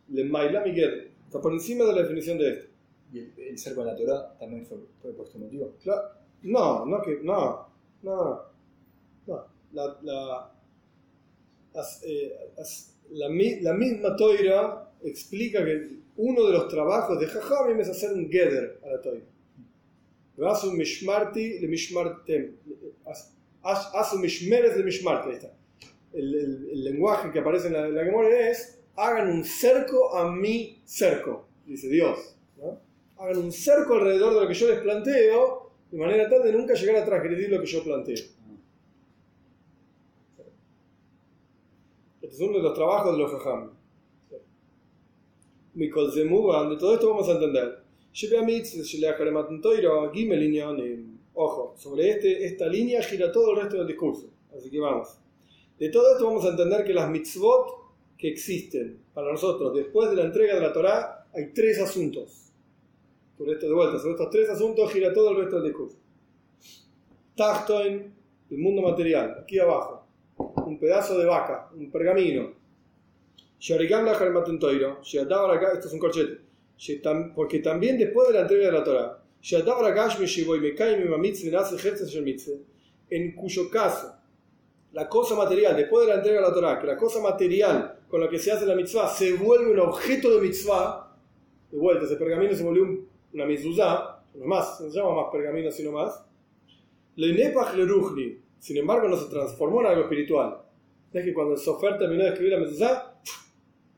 [0.09, 1.11] Le Maila Miguel.
[1.27, 2.67] Está por encima de la definición de esto.
[3.12, 5.75] ¿Y el, ser con la Torah también fue, fue por este motivo?
[5.83, 6.03] Claro.
[6.43, 7.69] No, no, que, no,
[8.03, 8.43] no,
[9.27, 9.47] no.
[9.73, 10.53] La, la,
[12.05, 12.53] eh,
[13.11, 18.31] la, la, misma Toira explica que uno de los trabajos de Jajamim es hacer un
[18.31, 19.25] Geder a la Toira.
[20.40, 22.57] Haz un Mishmarti le Mishmartem.
[23.62, 25.46] Haz un Mishmeres le Mishmarti.
[26.12, 31.88] El, lenguaje que aparece en la, la es, hagan un cerco a mi cerco, dice
[31.88, 32.37] Dios.
[33.18, 36.75] Hagan un cerco alrededor de lo que yo les planteo, de manera tal de nunca
[36.75, 38.25] llegar a transgredir lo que yo planteo.
[42.20, 43.31] Este es uno de los trabajos de los
[45.75, 46.71] Jajam.
[46.71, 47.83] De todo esto vamos a entender.
[51.35, 54.29] Ojo, sobre este, esta línea gira todo el resto del discurso.
[54.57, 55.19] Así que vamos.
[55.79, 57.83] De todo esto vamos a entender que las mitzvot
[58.19, 62.53] que existen para nosotros después de la entrega de la Torá hay tres asuntos.
[63.37, 65.97] Por esto de vuelta, sobre estos tres asuntos gira todo el resto del discurso.
[67.35, 68.15] Tachtoin,
[68.51, 70.07] el mundo material, aquí abajo.
[70.37, 72.62] Un pedazo de vaca, un pergamino.
[75.75, 76.40] Esto es un corchete.
[77.35, 79.22] Porque también después de la entrega de la Torah,
[83.11, 84.14] en cuyo caso
[84.92, 88.20] la cosa material, después de la entrega de la Torah, que la cosa material con
[88.20, 91.16] la que se hace la mitzvah se vuelve un objeto de mitzvah,
[91.70, 95.33] de vuelta, ese pergamino se volvió un una mezuzá, no más, no se llama más
[95.33, 96.25] pergamino sino más,
[97.16, 97.33] le
[98.59, 100.59] sin embargo no se transformó en algo espiritual.
[101.12, 103.14] Es que cuando el sofer terminó de escribir la mezuzá,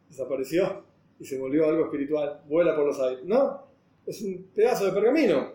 [0.08, 0.84] desapareció
[1.18, 3.24] y se volvió algo espiritual, vuela por los aires.
[3.24, 3.62] No,
[4.06, 5.52] es un pedazo de pergamino.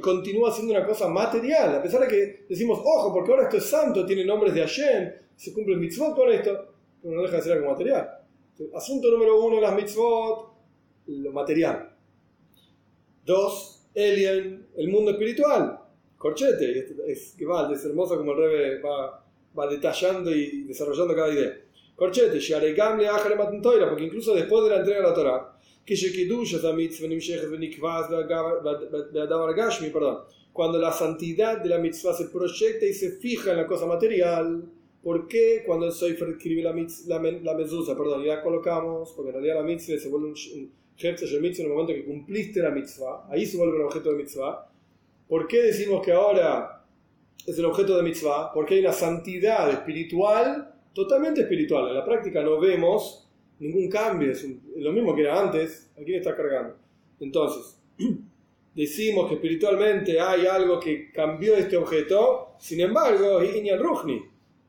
[0.00, 3.64] Continúa siendo una cosa material, a pesar de que decimos, ojo, porque ahora esto es
[3.64, 7.42] santo, tiene nombres de Hashem, se cumple el mitzvot con esto, pero no deja de
[7.42, 8.08] ser algo material.
[8.74, 10.52] Asunto número uno, las mitzvot,
[11.06, 11.90] lo material.
[13.24, 15.80] Dos, Alien, el mundo espiritual.
[16.16, 19.24] Corchete, es, va, es hermoso como el Rebe va,
[19.56, 21.60] va detallando y desarrollando cada idea.
[21.98, 22.38] Corchete,
[23.88, 25.52] porque incluso después de la entrega de la Torah,
[29.90, 30.18] perdón,
[30.52, 34.62] cuando la santidad de la mitzvah se proyecta y se fija en la cosa material,
[35.02, 39.30] ¿por qué cuando el Seifer escribe la, la, la mezusa, perdón, y la colocamos, porque
[39.30, 40.36] en realidad la mitzvah se vuelve un
[41.00, 44.18] el mitzvah en el momento que cumpliste la mitzvah, ahí se vuelve un objeto de
[44.18, 44.70] mitzvah.
[45.28, 46.84] ¿Por qué decimos que ahora
[47.44, 48.52] es el objeto de mitzvah?
[48.52, 51.90] Porque hay una santidad espiritual, totalmente espiritual.
[51.90, 53.28] En la práctica no vemos
[53.60, 54.44] ningún cambio, es,
[54.76, 56.76] lo mismo que era antes, ¿a quién está cargando?
[57.20, 57.78] Entonces,
[58.74, 63.40] decimos que espiritualmente hay algo que cambió este objeto, sin embargo,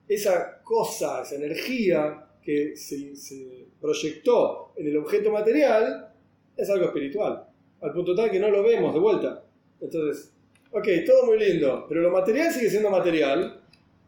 [0.07, 6.13] esa cosa, esa energía que se, se, proyectó en el objeto material,
[6.55, 7.43] es algo espiritual,
[7.81, 9.43] al punto tal que no lo vemos de vuelta.
[9.81, 10.31] Entonces,
[10.71, 13.59] ok, todo muy lindo, pero lo material sigue siendo material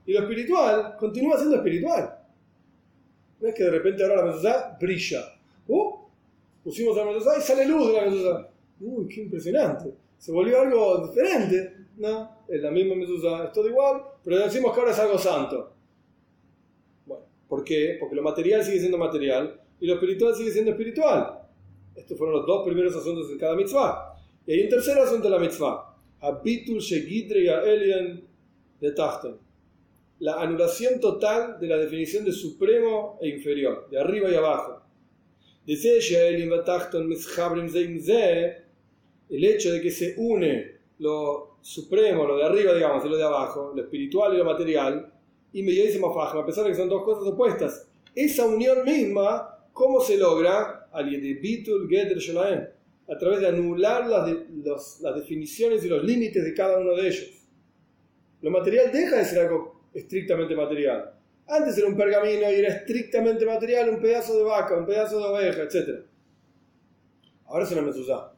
[0.05, 2.10] y lo espiritual continúa siendo espiritual.
[3.41, 5.33] No es que de repente ahora la mezuzá brilla.
[5.67, 5.97] Uh,
[6.63, 8.49] pusimos la mezuzá y sale luz de la mezuzá.
[8.79, 9.91] Uy, qué impresionante.
[10.17, 11.77] Se volvió algo diferente.
[11.97, 15.73] No, es la misma mezuzá, es todo igual, pero decimos que ahora es algo santo.
[17.05, 17.97] Bueno, ¿por qué?
[17.99, 21.39] Porque lo material sigue siendo material y lo espiritual sigue siendo espiritual.
[21.95, 24.15] Estos fueron los dos primeros asuntos de cada mitzvah.
[24.45, 25.95] Y hay un tercer asunto de la mitzvah.
[26.21, 28.23] Habitul Shegidre Elien
[28.79, 29.50] de Tachten
[30.21, 34.79] la anulación total de la definición de supremo e inferior, de arriba y abajo.
[39.29, 43.23] El hecho de que se une lo supremo, lo de arriba, digamos, y lo de
[43.23, 45.11] abajo, lo espiritual y lo material,
[45.53, 47.87] inmediatísimo a pesar de que son dos cosas opuestas.
[48.13, 50.87] Esa unión misma, ¿cómo se logra?
[50.91, 51.03] A
[53.17, 57.27] través de anular las, las definiciones y los límites de cada uno de ellos.
[58.43, 61.13] Lo material deja de ser algo estrictamente material.
[61.47, 65.25] Antes era un pergamino y era estrictamente material, un pedazo de vaca, un pedazo de
[65.25, 66.05] oveja, etc.
[67.45, 68.33] Ahora es una mezuzá.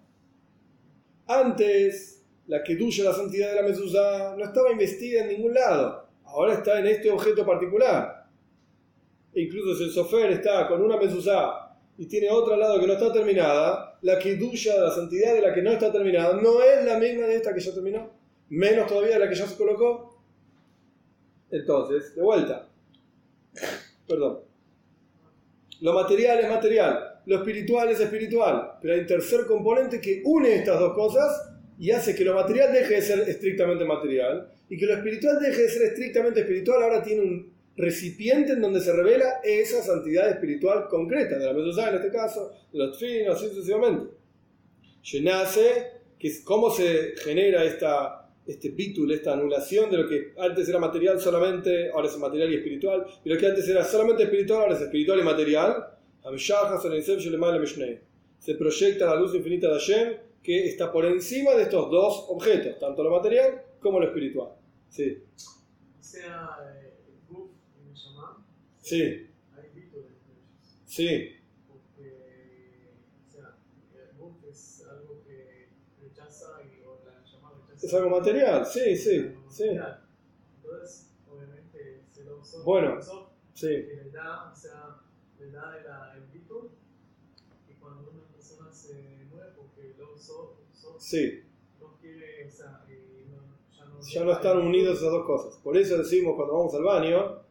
[1.28, 6.10] Antes, la que duya la santidad de la mezuzá no estaba investida en ningún lado.
[6.26, 8.26] Ahora está en este objeto particular.
[9.34, 12.88] E incluso si el sofer está con una mezuzá y tiene otra al lado que
[12.88, 16.62] no está terminada, la que duya la santidad de la que no está terminada no
[16.62, 18.12] es la misma de esta que ya terminó.
[18.50, 20.13] Menos todavía de la que ya se colocó.
[21.54, 22.68] Entonces, de vuelta.
[24.08, 24.40] Perdón.
[25.82, 30.56] Lo material es material, lo espiritual es espiritual, pero hay un tercer componente que une
[30.56, 34.86] estas dos cosas y hace que lo material deje de ser estrictamente material y que
[34.86, 36.82] lo espiritual deje de ser estrictamente espiritual.
[36.82, 41.90] Ahora tiene un recipiente en donde se revela esa santidad espiritual concreta, de la mezuzá
[41.90, 44.16] en este caso, de los trinos, así sucesivamente.
[46.18, 51.20] que cómo se genera esta este pítulo, esta anulación de lo que antes era material
[51.20, 54.82] solamente, ahora es material y espiritual, y lo que antes era solamente espiritual, ahora es
[54.82, 55.88] espiritual y material.
[58.40, 62.78] Se proyecta la luz infinita de Hashem que está por encima de estos dos objetos,
[62.78, 64.50] tanto lo material como lo espiritual.
[64.90, 65.24] Sí.
[66.00, 66.94] Sea eh,
[68.82, 69.30] Sí.
[70.86, 71.43] Sí.
[77.84, 79.66] Es algo material, sí, sí, sí.
[79.68, 82.64] Entonces, obviamente, se lo usó.
[82.64, 82.98] Bueno,
[83.54, 83.68] sí.
[83.68, 85.02] Que le da, o sea,
[85.38, 86.70] le da el, el título
[87.70, 91.44] y cuando una persona se mueve porque lo usó, usó sí.
[91.82, 95.60] no quiere, o sea, no, ya, no, ya no están unidos esas dos cosas.
[95.62, 97.42] Por eso decimos cuando vamos al baño,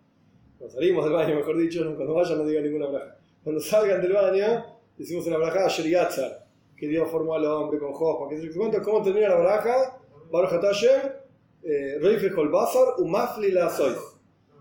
[0.56, 3.18] cuando salimos del baño, mejor dicho, cuando vayan no digan ninguna braja.
[3.44, 4.64] Cuando salgan del baño,
[4.96, 8.34] decimos una braja Shriyatzar, que Dios formó al hombre con Jospa.
[8.82, 9.98] ¿Cómo termina la braja?
[13.94, 13.94] Eh.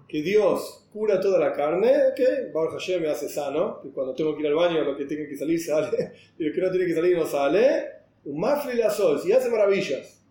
[0.08, 4.36] Que Dios cura toda la carne, que Baruch Hashem me hace sano, que cuando tengo
[4.36, 6.86] que ir al baño lo que tiene que salir sale, y lo que no tiene
[6.86, 8.02] que salir no sale.
[8.26, 10.22] Umafli la sois, y hace maravillas.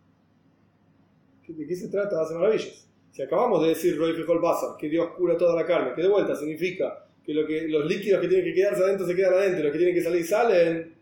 [1.48, 2.20] ¿De qué se trata?
[2.20, 2.86] Hace maravillas.
[3.10, 3.98] Si acabamos de decir
[4.78, 8.20] que Dios cura toda la carne, que de vuelta significa que, lo que los líquidos
[8.20, 10.94] que tienen que quedarse adentro se quedan adentro, los que tienen que salir salen.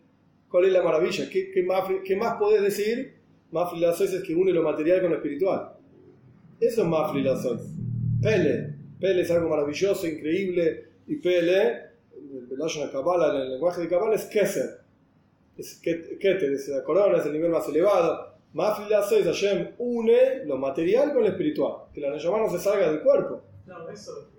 [0.49, 1.29] ¿Cuál es la maravilla?
[1.29, 3.18] ¿Qué, qué más, qué más podés decir?
[3.51, 5.73] Mafli la es que une lo material con lo espiritual.
[6.59, 7.35] Eso es Mafli la
[8.21, 8.75] Pele.
[8.99, 10.89] Pele es algo maravilloso, increíble.
[11.07, 14.81] Y Pele, el Kabbalah, en el lenguaje de Kabbalah es Keser.
[15.57, 18.35] Es Keter, es la corona, es el nivel más elevado.
[18.53, 21.89] Mafli la es Hashem une lo material con lo espiritual.
[21.93, 23.41] Que la Neyamá no se salga del cuerpo.
[23.65, 24.29] No, eso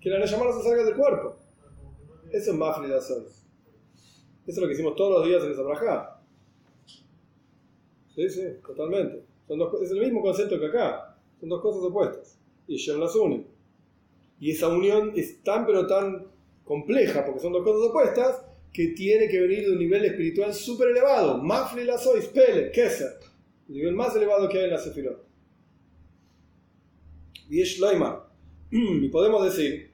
[0.00, 1.36] que la Neyamá no se salga del cuerpo.
[2.30, 3.20] Eso es Mafli la Eso
[4.46, 6.19] es lo que hicimos todos los días en esa braja.
[8.14, 9.22] Sí, sí, totalmente.
[9.46, 11.16] Son dos, es el mismo concepto que acá.
[11.38, 12.38] Son dos cosas opuestas.
[12.66, 13.44] Y Shem las une.
[14.40, 16.26] Y esa unión es tan pero tan
[16.64, 18.42] compleja, porque son dos cosas opuestas,
[18.72, 21.38] que tiene que venir de un nivel espiritual súper elevado.
[21.38, 23.18] Mafli la sois, pele, keser.
[23.68, 25.24] El nivel más elevado que hay en la Sefirot.
[28.70, 29.90] Y podemos decir,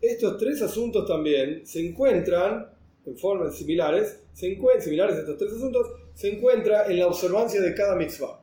[0.00, 2.77] Estos tres asuntos también se encuentran
[3.08, 7.60] en formas similares, se encuentran, similares a estos tres asuntos, se encuentra en la observancia
[7.60, 8.40] de cada mitzvah.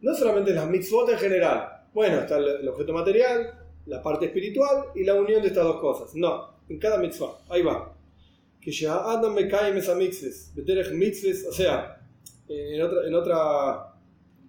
[0.00, 1.86] No solamente en las mitzvot en general.
[1.94, 6.14] Bueno, está el, objeto material, la parte espiritual y la unión de estas dos cosas.
[6.14, 7.38] No, en cada mitzvah.
[7.48, 7.94] Ahí va.
[8.60, 12.00] Que ya Adam me cae esa bederech mitzvahs, o sea,
[12.48, 13.94] eh, en otra, en otra,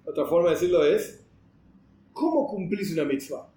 [0.06, 1.24] otra forma de decirlo es,
[2.12, 3.48] ¿cómo cumplís una mitzvah?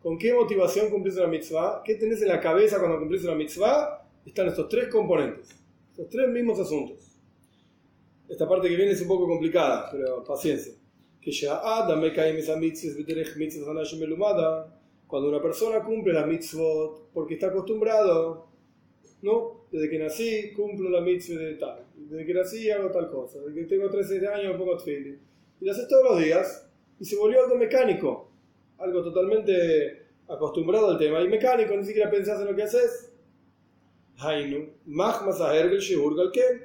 [0.00, 1.82] ¿Con qué motivación cumplís una mitzvah?
[1.84, 4.05] ¿Qué tenés en la cabeza cuando cumplís una mitzvah?
[4.26, 5.48] Están estos tres componentes,
[5.92, 6.98] estos tres mismos asuntos.
[8.28, 10.74] Esta parte que viene es un poco complicada, pero paciencia.
[11.20, 11.30] Que
[13.96, 14.80] melumada.
[15.06, 18.48] Cuando una persona cumple las mitzvot porque está acostumbrado,
[19.22, 19.66] ¿no?
[19.70, 21.84] Desde que nací cumplo la mitzvah de tal.
[21.94, 23.38] Desde que nací hago tal cosa.
[23.40, 25.20] Desde que tengo 13 años pongo tefilin.
[25.60, 28.32] Y lo haces todos los días y se volvió algo mecánico.
[28.78, 31.22] Algo totalmente acostumbrado al tema.
[31.22, 33.05] Y mecánico, ni siquiera pensás en lo que haces.
[34.18, 34.68] Hainu,
[35.78, 36.62] shehurgal ken.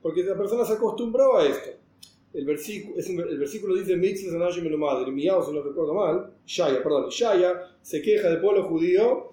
[0.00, 1.70] Porque la persona se acostumbró a esto.
[2.34, 5.02] El versículo, es un- el versículo dice mitzvah anashim melumad.
[5.02, 9.32] El Miyahu, si no recuerdo mal, Shaya, perdón, Shaya se queja del pueblo judío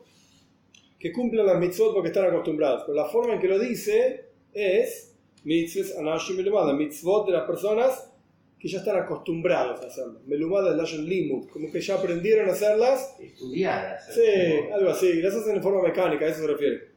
[1.00, 2.84] que cumplen las mitzvot porque están acostumbrados.
[2.86, 8.12] Pero la forma en que lo dice es mitzvot anashim melumad, mitzvot de las personas
[8.60, 10.20] que ya están acostumbrados a hacerlo.
[10.28, 13.16] Melumad es lashon limud, como que ya aprendieron a hacerlas.
[13.18, 14.14] estudiadas.
[14.14, 16.89] Sí, algo así, las hacen de forma mecánica, a eso se refiere.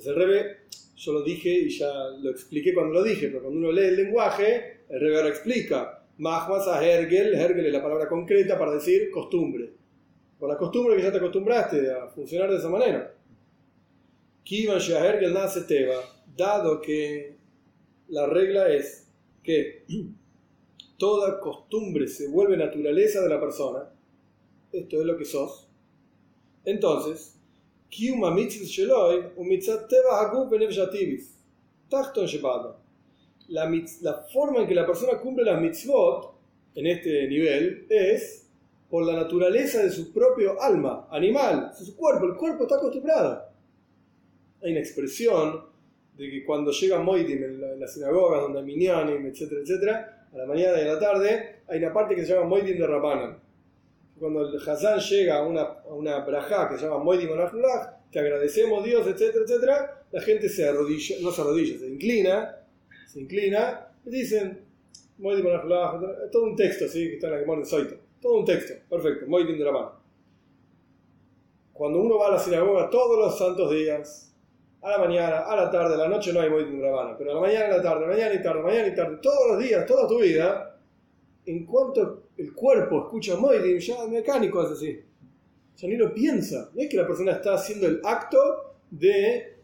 [0.00, 0.56] Entonces el Rebe,
[0.96, 3.96] yo lo dije y ya lo expliqué cuando lo dije, pero cuando uno lee el
[3.96, 6.06] lenguaje, el Rebe ahora explica.
[6.16, 9.72] Mahmas a Hergel, Hergel es la palabra concreta para decir costumbre.
[10.38, 13.14] Por la costumbre que ya te acostumbraste a funcionar de esa manera.
[14.42, 16.00] Kivan Hergel nace Teba,
[16.34, 17.36] dado que
[18.08, 19.06] la regla es
[19.42, 19.84] que
[20.96, 23.90] toda costumbre se vuelve naturaleza de la persona,
[24.72, 25.68] esto es lo que sos,
[26.64, 27.39] entonces,
[27.89, 31.37] קיום המצווה שלו הוא מצד טבע הגוף בנפש הטיביס,
[31.89, 32.69] תחתון שבאדם.
[33.49, 36.33] La, mitz- la forma en que la persona cumple las mitzvot
[36.75, 38.21] en este nivel es
[38.89, 42.25] por la naturaleza de su propio alma, animal, su cuerpo.
[42.25, 43.31] El cuerpo está acostumbrado.
[44.63, 45.61] Hay una expresión
[46.17, 50.27] de que cuando llega Moidim en, la- en las sinagogas, donde hay minyanim, etcétera, etcétera,
[50.33, 51.29] a la mañana y a la tarde,
[51.67, 53.37] hay una parte que se llama Moidim de Rabbanan
[54.20, 58.84] cuando el Hazán llega a una, a una brajá que se llama Anaflaj, que agradecemos
[58.84, 62.56] Dios, etcétera, etcétera, la gente se arrodilla, no se arrodilla, se inclina,
[63.06, 64.62] se inclina, y dicen
[65.18, 67.08] Anaflaj, todo un texto, ¿sí?
[67.08, 69.92] que está en la Gemara en Soito, todo un texto, perfecto, Moedim de la mano.
[71.72, 74.36] Cuando uno va a la sinagoga todos los santos días,
[74.82, 77.14] a la mañana, a la tarde, a la noche no hay Moedim de la mano,
[77.16, 79.62] pero a la mañana, a la tarde, mañana y tarde, mañana y tarde, todos los
[79.62, 80.78] días, toda tu vida,
[81.46, 85.00] en cuanto el cuerpo escucha Moedim, ya el mecánico hace así.
[85.76, 86.70] Ya ni lo piensa.
[86.74, 88.38] Es que la persona está haciendo el acto
[88.90, 89.58] de,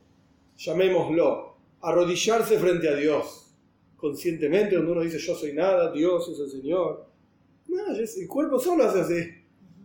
[0.56, 3.54] llamémoslo, arrodillarse frente a Dios.
[3.96, 7.06] Conscientemente, donde uno dice yo soy nada, Dios es el Señor.
[7.68, 9.26] No, el cuerpo solo hace así.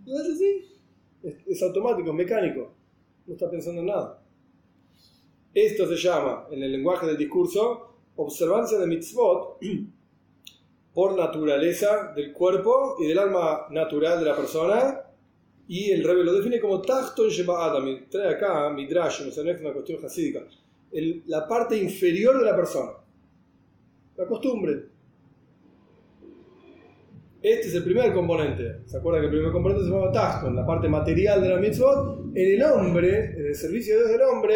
[0.05, 0.65] Lo hace así.
[1.23, 2.73] Es, es automático, es mecánico.
[3.25, 4.21] No está pensando en nada.
[5.53, 9.59] Esto se llama, en el lenguaje del discurso, observancia de mitzvot
[10.93, 15.01] por naturaleza del cuerpo y del alma natural de la persona.
[15.67, 16.81] Y el Rebbe lo define como
[17.29, 18.07] Sheba Adam.
[18.09, 20.41] Trae acá Midrash, no es una cuestión hasídica.
[20.91, 22.91] El- la parte inferior de la persona.
[24.17, 24.87] La costumbre.
[27.41, 28.81] Este es el primer componente.
[28.85, 30.55] ¿Se acuerdan que el primer componente se llama Tachton?
[30.55, 32.35] La parte material de la mitzvot.
[32.35, 34.55] En el hombre, en el servicio de Dios del hombre,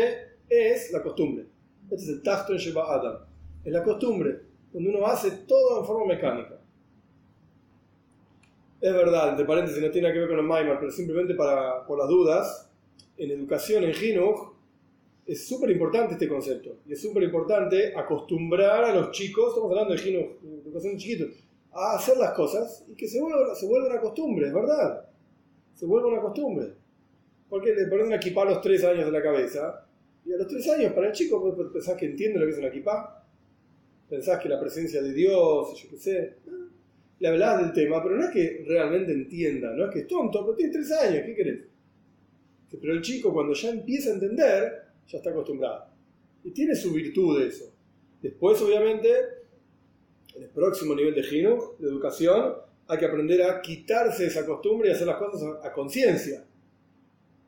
[0.50, 1.46] es la costumbre.
[1.90, 3.18] Este es el Tachton Sheba Adam.
[3.64, 4.42] Es la costumbre
[4.76, 6.60] donde uno hace todo en forma mecánica.
[8.82, 11.98] Es verdad, entre paréntesis, no tiene que ver con el Maimar, pero simplemente para, por
[11.98, 12.70] las dudas,
[13.18, 14.54] en educación, en Jinuj,
[15.26, 16.80] es súper importante este concepto.
[16.86, 21.30] Y es súper importante acostumbrar a los chicos, estamos hablando de de educación chiquitos,
[21.72, 25.08] a hacer las cosas y que se vuelva, se vuelva una costumbre, es verdad.
[25.74, 26.74] Se vuelva una costumbre.
[27.48, 29.88] Porque le ponen una equipa a los tres años de la cabeza.
[30.26, 32.68] Y a los tres años, para el chico, pensás que entiende lo que es una
[32.68, 33.25] equipa.
[34.10, 36.36] Pensás que la presencia de Dios, yo qué sé.
[37.20, 40.44] Le hablás del tema, pero no es que realmente entienda, no es que es tonto,
[40.44, 41.62] pero tiene tres años, ¿qué querés?
[42.80, 45.86] Pero el chico, cuando ya empieza a entender, ya está acostumbrado.
[46.44, 47.72] Y tiene su virtud de eso.
[48.22, 49.10] Después, obviamente,
[50.36, 52.54] en el próximo nivel de Gino, de educación,
[52.88, 56.44] hay que aprender a quitarse esa costumbre y hacer las cosas a, conciencia.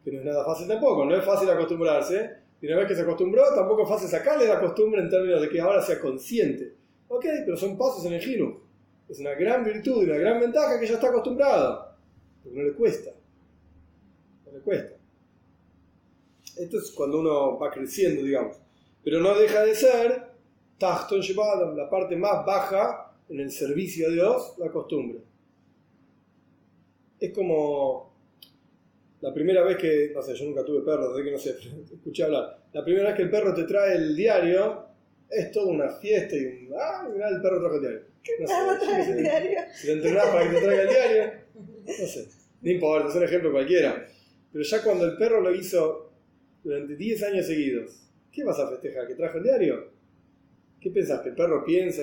[0.04, 2.47] Que no es nada fácil tampoco, no es fácil acostumbrarse.
[2.62, 5.50] Y una vez que se acostumbró, tampoco es fácil sacarle la costumbre en términos de
[5.50, 6.74] que ahora sea consciente.
[7.08, 8.60] Ok, pero son pasos en el Gino.
[9.08, 11.96] Es una gran virtud y una gran ventaja que ya está acostumbrado.
[12.44, 13.12] Porque no le cuesta.
[14.46, 14.96] No le cuesta.
[16.58, 18.58] Esto es cuando uno va creciendo, digamos.
[19.04, 20.28] Pero no deja de ser
[20.80, 21.22] Tachton
[21.76, 25.20] la parte más baja en el servicio a Dios, la costumbre.
[27.20, 28.12] Es como
[29.22, 31.56] la primera vez que, no sé, yo nunca tuve perros, así que no sé,
[31.94, 32.58] escuché hablar.
[32.74, 34.86] La primera vez que el perro te trae el diario,
[35.30, 36.70] es toda una fiesta y un.
[36.80, 37.08] ¡Ah!
[37.12, 38.02] Mirá, el perro trajo el diario.
[38.24, 39.60] ¿Qué no sé, trae el diario?
[39.74, 41.34] Si lo entrenás para que te traiga el diario,
[41.86, 42.28] no sé.
[42.62, 44.08] No importa, es un ejemplo cualquiera.
[44.52, 46.12] Pero ya cuando el perro lo hizo
[46.64, 49.08] durante 10 años seguidos, ¿qué vas a festejar?
[49.08, 49.92] ¿Que trajo el diario?
[50.80, 51.22] ¿Qué pensás?
[51.22, 52.02] ¿Que el perro piensa?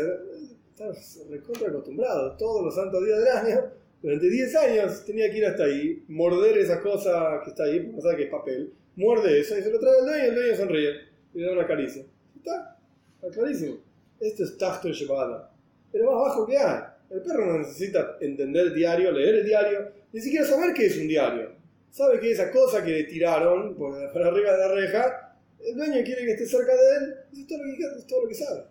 [0.71, 2.37] Estás recontra acostumbrado.
[2.37, 3.71] Todos los santos días del año,
[4.05, 7.97] durante 10 años, tenía que ir hasta ahí, morder esa cosa que está ahí, porque
[7.97, 8.75] no sabe que es papel.
[8.97, 10.91] Muerde eso y se lo trae al dueño el dueño sonríe
[11.33, 12.05] y le da una caricia.
[12.37, 12.79] Está,
[13.15, 13.79] está clarísimo.
[14.21, 15.51] Esto es Tachto llevada.
[15.91, 16.83] Pero más bajo que hay.
[17.09, 20.99] El perro no necesita entender el diario, leer el diario, ni siquiera saber qué es
[20.99, 21.53] un diario.
[21.89, 26.27] Sabe que esa cosa que le tiraron por, arriba de la reja, el dueño quiere
[26.27, 28.65] que esté cerca de él, es todo lo que, todo lo que sabe.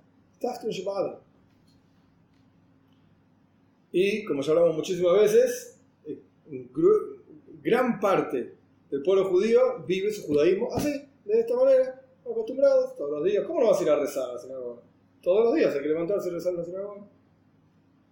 [3.94, 6.20] Y como ya hablamos muchísimas veces, eh,
[7.62, 8.56] gran parte
[8.90, 10.90] del pueblo judío vive su judaísmo así,
[11.26, 13.46] de esta manera, acostumbrados, todos los días.
[13.46, 14.82] ¿Cómo no vas a ir a rezar a la sinagoga?
[15.22, 17.08] Todos los días hay que levantarse y rezar en la sinagoga.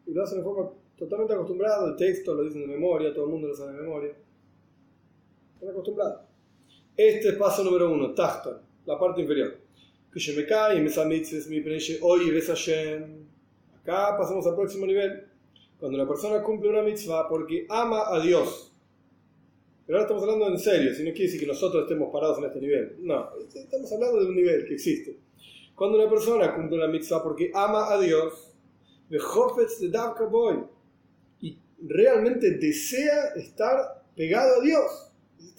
[0.06, 3.32] Y lo hacen de forma totalmente acostumbrada, el texto lo dicen de memoria, todo el
[3.32, 4.16] mundo lo sabe de memoria.
[5.56, 6.22] Están acostumbrados.
[6.96, 9.58] Este es paso número uno, Tachton, la parte inferior.
[13.82, 15.31] Acá pasamos al próximo nivel.
[15.82, 18.72] Cuando una persona cumple una mitzvah porque ama a Dios.
[19.88, 22.44] Pero ahora estamos hablando en serio, si no quiere decir que nosotros estemos parados en
[22.44, 22.98] este nivel.
[23.00, 25.18] No, estamos hablando de un nivel que existe.
[25.74, 28.54] Cuando una persona cumple una mitzvah porque ama a Dios,
[29.10, 29.18] de
[30.30, 30.66] Boy,
[31.40, 35.12] y realmente desea estar pegado a Dios,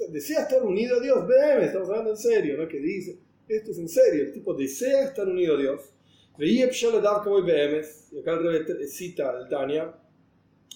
[0.09, 2.69] desea estar unido a Dios, ven, estamos hablando en serio, ¿no?
[2.69, 3.19] Que dice,
[3.49, 5.81] esto es en serio, el tipo desea estar unido a Dios.
[6.39, 9.93] Y acá el cita el Tania,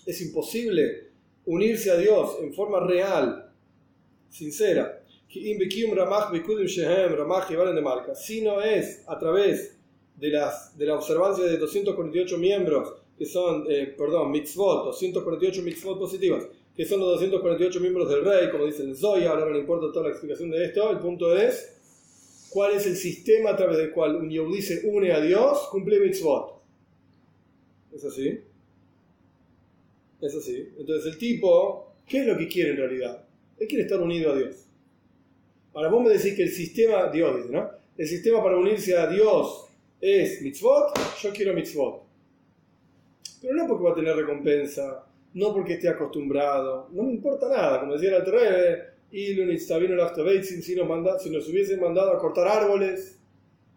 [0.04, 1.08] es imposible
[1.46, 3.52] unirse a Dios en forma real,
[4.28, 5.02] sincera,
[8.14, 9.76] si no es a través
[10.16, 15.98] de, las, de la observancia de 248 miembros, que son, eh, perdón, mitzvot, 248 mitzvot
[15.98, 19.60] positivas, que son los 248 miembros del rey, como dice el Zoya, ahora no le
[19.60, 21.74] importa toda la explicación de esto, el punto es
[22.50, 26.00] cuál es el sistema a través del cual un Yehudi se une a Dios, cumple
[26.00, 26.56] mitzvot.
[27.94, 28.40] ¿Es así?
[30.20, 30.68] Es así.
[30.78, 33.24] Entonces el tipo, ¿qué es lo que quiere en realidad?
[33.58, 34.66] Él quiere estar unido a Dios.
[35.74, 37.70] Ahora vos me decís que el sistema, Dios dice, ¿no?
[37.96, 39.66] El sistema para unirse a Dios
[40.00, 42.02] es mitzvot, yo quiero mitzvot.
[43.40, 47.80] Pero no porque va a tener recompensa, no porque esté acostumbrado, no me importa nada,
[47.80, 53.18] como decía el Alter y si nos, manda, si nos hubiesen mandado a cortar árboles.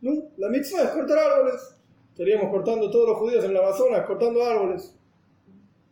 [0.02, 1.76] No, la mitzvah es cortar árboles.
[2.12, 4.96] Estaríamos cortando todos los judíos en la Amazonas, cortando árboles.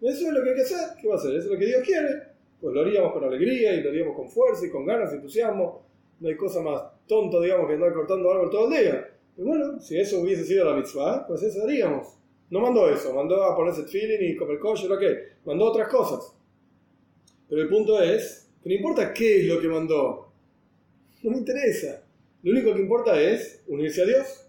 [0.02, 0.98] Eso es lo que hay que hacer.
[1.02, 1.32] ¿Qué va a hacer?
[1.32, 2.24] Eso es lo que Dios quiere.
[2.62, 5.84] Pues lo haríamos con alegría y lo haríamos con fuerza y con ganas y entusiasmo.
[6.20, 9.10] No hay cosa más tonta, digamos, que andar cortando árboles todo el día.
[9.38, 12.18] Y bueno, si eso hubiese sido la mitzvah, pues eso haríamos.
[12.50, 15.18] No mandó eso, mandó a ponerse el feeling y comer kosher, ¿o qué?
[15.46, 16.34] Mandó otras cosas.
[17.50, 20.30] Pero el punto es no importa qué es lo que mandó.
[21.24, 22.04] No me interesa.
[22.44, 24.46] Lo único que importa es unirse a Dios.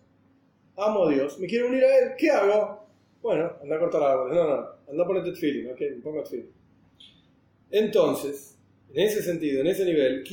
[0.76, 1.38] Amo a Dios.
[1.38, 2.12] Me quiero unir a Él.
[2.18, 2.78] ¿Qué hago?
[3.23, 4.35] Bueno, anda a cortar árboles.
[4.35, 4.66] No, no.
[4.89, 5.71] Anda a ponerte feeling.
[5.71, 6.51] Ok, pongo feeling.
[7.71, 8.59] Entonces,
[8.93, 10.25] en ese sentido, en ese nivel,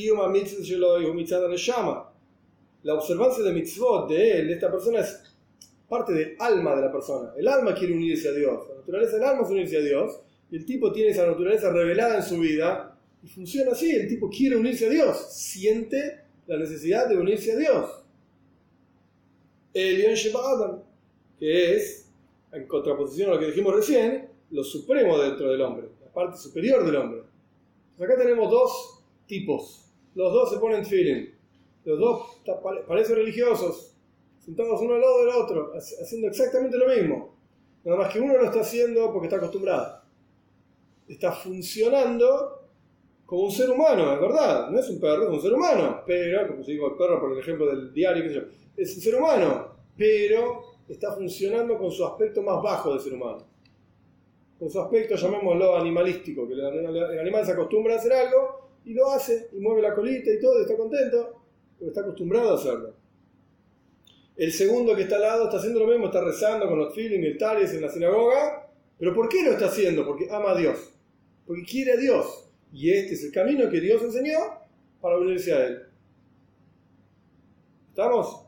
[1.57, 2.11] llama.
[2.83, 5.35] La observancia de mitzvot de él, de esta persona, es
[5.89, 7.33] parte del alma de la persona.
[7.35, 8.67] El alma quiere unirse a Dios.
[8.69, 10.21] La naturaleza del alma es unirse a Dios.
[10.51, 14.29] Y el tipo tiene esa naturaleza revelada en su vida Y funciona así, el tipo
[14.29, 18.03] quiere unirse a Dios, siente la necesidad de unirse a Dios.
[19.73, 20.05] El
[20.37, 20.83] Adam,
[21.39, 22.04] que es,
[22.55, 26.85] en contraposición a lo que dijimos recién, lo supremo dentro del hombre, la parte superior
[26.85, 27.21] del hombre.
[27.99, 31.27] acá tenemos dos tipos, los dos se ponen feeling,
[31.83, 32.41] los dos
[32.87, 33.93] parecen religiosos,
[34.39, 37.35] sentados uno al lado del otro, haciendo exactamente lo mismo.
[37.83, 40.01] Nada más que uno lo está haciendo porque está acostumbrado.
[41.07, 42.63] Está funcionando
[43.27, 44.71] como un ser humano, es verdad.
[44.71, 46.01] No es un perro, es un ser humano.
[46.07, 48.23] Pero, como si digo el perro por el ejemplo del diario,
[48.75, 49.75] es un ser humano.
[49.95, 53.45] Pero está funcionando con su aspecto más bajo de ser humano.
[54.59, 59.09] Con su aspecto, llamémoslo animalístico, que el animal se acostumbra a hacer algo y lo
[59.09, 61.41] hace, y mueve la colita y todo, y está contento,
[61.77, 62.93] pero está acostumbrado a hacerlo.
[64.35, 67.25] El segundo que está al lado está haciendo lo mismo, está rezando con los feelings,
[67.25, 68.69] el talis en la sinagoga.
[68.97, 70.05] ¿Pero por qué lo está haciendo?
[70.05, 70.93] Porque ama a Dios.
[71.45, 72.49] Porque quiere a Dios.
[72.71, 74.39] Y este es el camino que Dios enseñó
[75.01, 75.83] para unirse a Él.
[77.89, 78.44] ¿Estamos?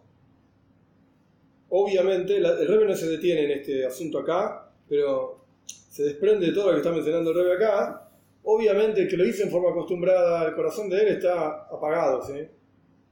[1.79, 6.67] Obviamente, el Rebe no se detiene en este asunto acá, pero se desprende de todo
[6.67, 8.09] lo que está mencionando el Rebe acá.
[8.43, 12.25] Obviamente, que lo dice en forma acostumbrada, el corazón de él está apagado.
[12.25, 12.47] ¿sí?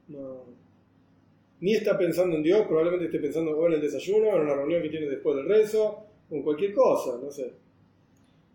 [0.08, 0.44] No,
[1.60, 4.88] ni está pensando en Dios, probablemente esté pensando en el desayuno, en una reunión que
[4.88, 7.52] tiene después del rezo, o en cualquier cosa, no sé.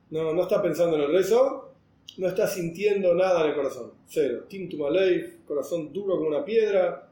[0.09, 1.73] No, no está pensando en el rezo,
[2.17, 3.93] no está sintiendo nada en el corazón.
[4.07, 4.43] Cero.
[4.49, 7.09] Tintum Aleif, corazón duro como una piedra,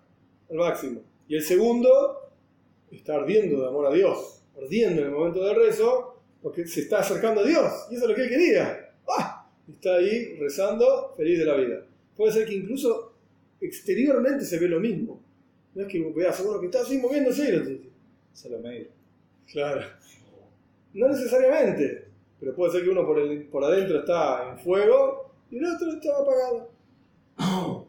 [0.50, 1.02] al máximo.
[1.30, 2.29] Y el segundo,
[2.92, 7.00] está ardiendo de amor a Dios, ardiendo en el momento del rezo, porque se está
[7.00, 8.92] acercando a Dios, y eso es lo que él quería.
[9.08, 9.50] ¡Ah!
[9.68, 11.86] Está ahí rezando, feliz de la vida.
[12.16, 13.14] Puede ser que incluso
[13.62, 15.22] exteriormente se ve lo mismo
[15.74, 17.82] no es que veas seguro que está así moviéndose.
[18.34, 18.92] Se lo medir.
[19.52, 19.82] Claro.
[20.94, 22.10] No necesariamente.
[22.40, 25.92] Pero puede ser que uno por, el, por adentro está en fuego y el otro
[25.92, 26.70] está apagado.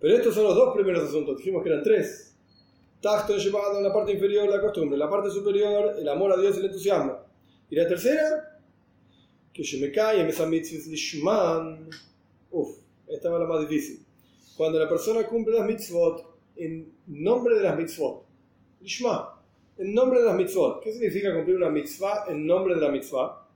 [0.00, 1.38] Pero estos son los dos primeros asuntos.
[1.38, 2.25] Dijimos que eran tres.
[3.00, 6.56] Tacto llevado en la parte inferior la costumbre, la parte superior el amor a Dios
[6.56, 7.18] y el entusiasmo.
[7.70, 8.60] Y la tercera,
[9.52, 11.90] que yo me cae en mitzvah lishman.
[12.50, 12.76] Uf,
[13.06, 14.04] esta es la más difícil.
[14.56, 18.24] Cuando la persona cumple las mitzvot en nombre de las mitzvot.
[18.80, 19.40] Lishma,
[19.78, 20.82] en nombre de las mitzvot.
[20.82, 23.46] ¿Qué significa cumplir una mitzvah en nombre de la mitzvah?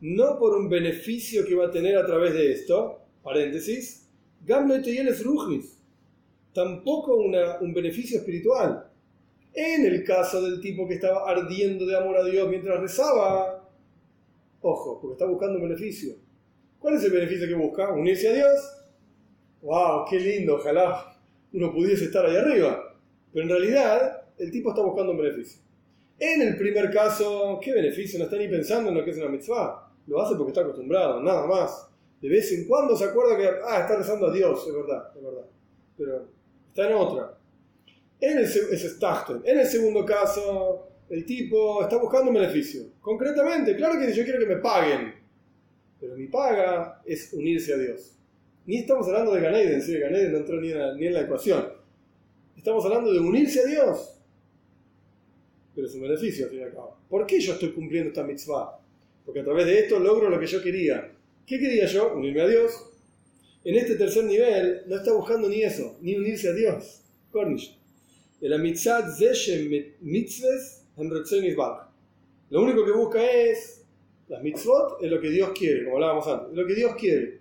[0.00, 4.05] No por un beneficio que va a tener a través de esto, paréntesis,
[6.52, 8.90] tampoco un beneficio espiritual.
[9.52, 13.66] En el caso del tipo que estaba ardiendo de amor a Dios mientras rezaba,
[14.60, 16.14] ojo, porque está buscando un beneficio
[16.78, 17.90] ¿Cuál es el beneficio que busca?
[17.92, 18.72] Unirse a Dios.
[19.62, 20.04] ¡Wow!
[20.08, 20.54] ¡Qué lindo!
[20.54, 21.16] Ojalá
[21.52, 22.94] uno pudiese estar ahí arriba.
[23.32, 25.60] Pero en realidad, el tipo está buscando un beneficio.
[26.18, 28.20] En el primer caso, ¿qué beneficio?
[28.20, 29.90] No está ni pensando en lo que es una mitzvah.
[30.06, 31.88] Lo hace porque está acostumbrado, nada más.
[32.20, 35.22] De vez en cuando se acuerda que, ah, está rezando a Dios, es verdad, es
[35.22, 35.46] verdad.
[35.96, 36.28] Pero
[36.68, 37.38] está en otra.
[38.20, 38.98] En el, es
[39.44, 42.82] En el segundo caso, el tipo está buscando un beneficio.
[43.00, 45.14] Concretamente, claro que yo quiero que me paguen.
[46.00, 48.16] Pero mi paga es unirse a Dios.
[48.66, 49.98] Ni estamos hablando de Ganeiden, ¿sí?
[49.98, 51.72] Ganeiden no entró ni en, la, ecuación.
[52.56, 54.18] Estamos hablando de unirse a Dios.
[55.74, 56.98] Pero es un beneficio al fin y al cabo.
[57.08, 58.80] ¿Por qué yo estoy cumpliendo esta mitzvah?
[59.24, 61.12] Porque a través de esto logro lo que yo quería.
[61.46, 62.14] ¿Qué quería yo?
[62.14, 62.72] Unirme a Dios.
[63.64, 67.02] En este tercer nivel no está buscando ni eso, ni unirse a Dios.
[67.30, 67.78] Cornish.
[68.40, 69.20] El mitzvahs
[72.50, 73.76] Lo único que busca es
[74.28, 77.40] las mitzvot es lo que Dios quiere, como hablábamos antes, es lo que Dios quiere.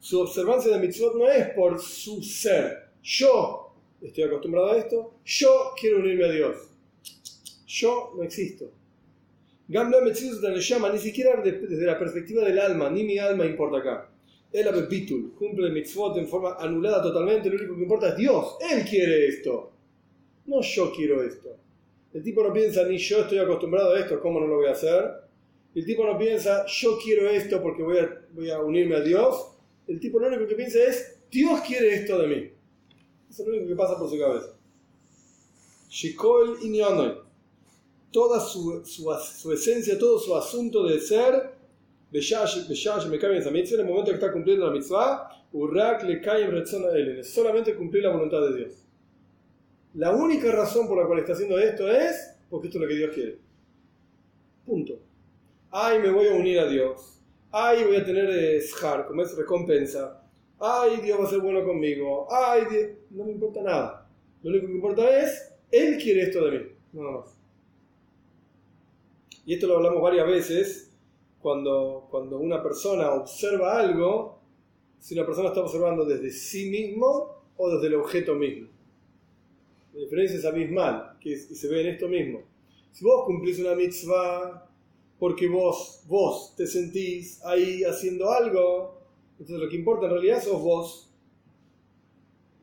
[0.00, 2.88] Su observancia de mitzvot no es por su ser.
[3.02, 6.56] Yo estoy acostumbrado a esto, yo quiero unirme a Dios.
[7.66, 8.70] Yo no existo.
[9.68, 14.10] Ni siquiera desde la perspectiva del alma, ni mi alma importa acá.
[14.52, 18.56] El abepitul cumple mitzvot en forma anulada totalmente, lo único que importa es Dios.
[18.70, 19.72] Él quiere esto.
[20.46, 21.56] No yo quiero esto.
[22.12, 24.72] El tipo no piensa ni yo estoy acostumbrado a esto, ¿cómo no lo voy a
[24.72, 25.10] hacer?
[25.74, 29.56] El tipo no piensa yo quiero esto porque voy a, voy a unirme a Dios.
[29.88, 32.50] El tipo lo único que piensa es Dios quiere esto de mí.
[33.28, 34.54] Eso es lo único que pasa por su cabeza.
[35.88, 37.23] Shikol Inyonoy.
[38.14, 41.50] Toda su, su, esencia, todo su asunto de ser,
[42.12, 47.74] me cabe en en el momento que está cumpliendo la mitzvah, le cae en solamente
[47.74, 48.86] cumplir la voluntad de Dios.
[49.94, 52.94] La única razón por la cual está haciendo esto es porque esto es lo que
[52.94, 53.38] Dios quiere.
[54.64, 55.00] Punto.
[55.72, 57.20] Ay, me voy a unir a Dios.
[57.50, 60.22] Ay, voy a tener eh, shar, como es recompensa.
[60.60, 62.28] Ay, Dios va a ser bueno conmigo.
[62.30, 62.62] Ay,
[63.10, 64.08] no me importa nada.
[64.40, 67.43] Lo único que importa es Él quiere esto de mí, nada más.
[69.46, 70.90] Y esto lo hablamos varias veces
[71.40, 74.38] cuando, cuando una persona observa algo,
[74.98, 78.68] si una persona está observando desde sí mismo o desde el objeto mismo.
[79.92, 82.42] La diferencia es abismal, que, es- que se ve en esto mismo.
[82.92, 84.68] Si vos cumplís una mitzvah
[85.18, 88.98] porque vos, vos te sentís ahí haciendo algo,
[89.32, 91.10] entonces lo que importa en realidad sos vos.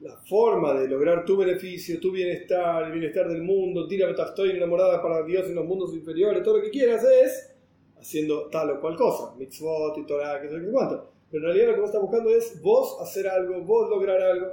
[0.02, 5.02] La forma de lograr tu beneficio, tu bienestar, el bienestar del mundo, tira estoy enamorada
[5.02, 7.56] para Dios en los mundos inferiores, todo lo que quieras es
[8.00, 11.12] haciendo tal o cual cosa, mitzvot y Torah, que sé cuánto.
[11.30, 14.48] Pero en realidad lo que vos estás buscando es vos hacer algo, vos lograr algo.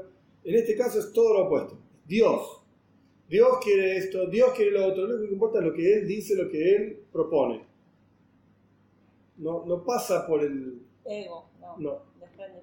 [0.45, 1.79] En este caso es todo lo opuesto.
[2.07, 2.63] Dios.
[3.29, 5.07] Dios quiere esto, Dios quiere lo otro.
[5.07, 7.67] Lo único que importa es lo que Él dice, lo que Él propone.
[9.39, 10.81] No, no pasa por el...
[11.05, 11.77] Ego, no.
[11.79, 12.03] No,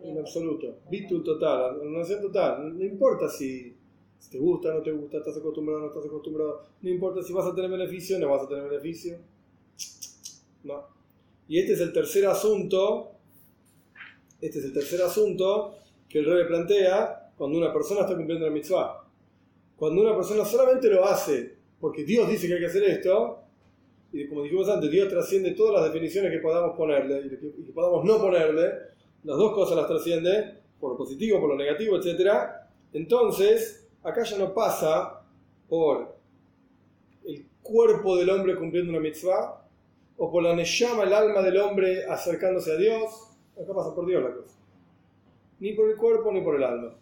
[0.03, 0.79] en absoluto.
[0.89, 2.77] Bitul total, anulación total.
[2.77, 3.75] No importa si,
[4.19, 6.63] si te gusta, no te gusta, estás acostumbrado, no estás acostumbrado.
[6.81, 9.17] No importa si vas a tener beneficio, no vas a tener beneficio.
[10.63, 10.83] No.
[11.47, 13.11] Y este es el tercer asunto.
[14.41, 15.75] Este es el tercer asunto
[16.07, 19.05] que el rey plantea cuando una persona está cumpliendo la mitzvah.
[19.75, 23.41] Cuando una persona solamente lo hace porque Dios dice que hay que hacer esto,
[24.11, 28.05] y como dijimos antes, Dios trasciende todas las definiciones que podamos ponerle y que podamos
[28.05, 28.71] no ponerle,
[29.25, 32.31] las dos cosas las trasciende, por lo positivo, por lo negativo, etc.
[32.93, 35.21] Entonces, acá ya no pasa
[35.67, 36.15] por
[37.25, 39.63] el cuerpo del hombre cumpliendo una mitzvah,
[40.17, 44.23] o por la neyama, el alma del hombre acercándose a Dios, acá pasa por Dios
[44.23, 44.55] la cosa.
[45.59, 46.95] Ni por el cuerpo ni por el alma.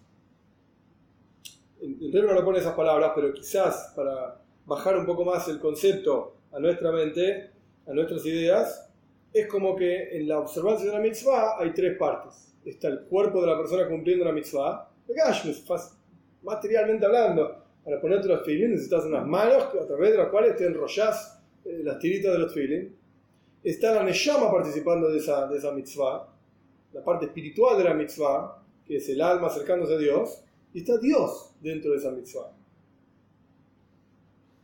[1.82, 5.60] El Rebbe no lo pone esas palabras, pero quizás para bajar un poco más el
[5.60, 7.52] concepto a nuestra mente,
[7.86, 8.90] a nuestras ideas,
[9.34, 12.54] es como que en la observancia de una mitzvah hay tres partes.
[12.64, 14.90] Está el cuerpo de la persona cumpliendo la mitzvah,
[16.44, 17.64] materialmente hablando.
[17.84, 21.82] Para ponerte los feelings necesitas unas manos a través de las cuales te enrollas eh,
[21.84, 22.94] las tiritas de los feelings.
[23.64, 26.30] Está la neyama participando de esa, de esa mitzvah,
[26.94, 30.98] la parte espiritual de la mitzvah, que es el alma acercándose a Dios, y está
[30.98, 32.52] Dios dentro de esa mitzvah.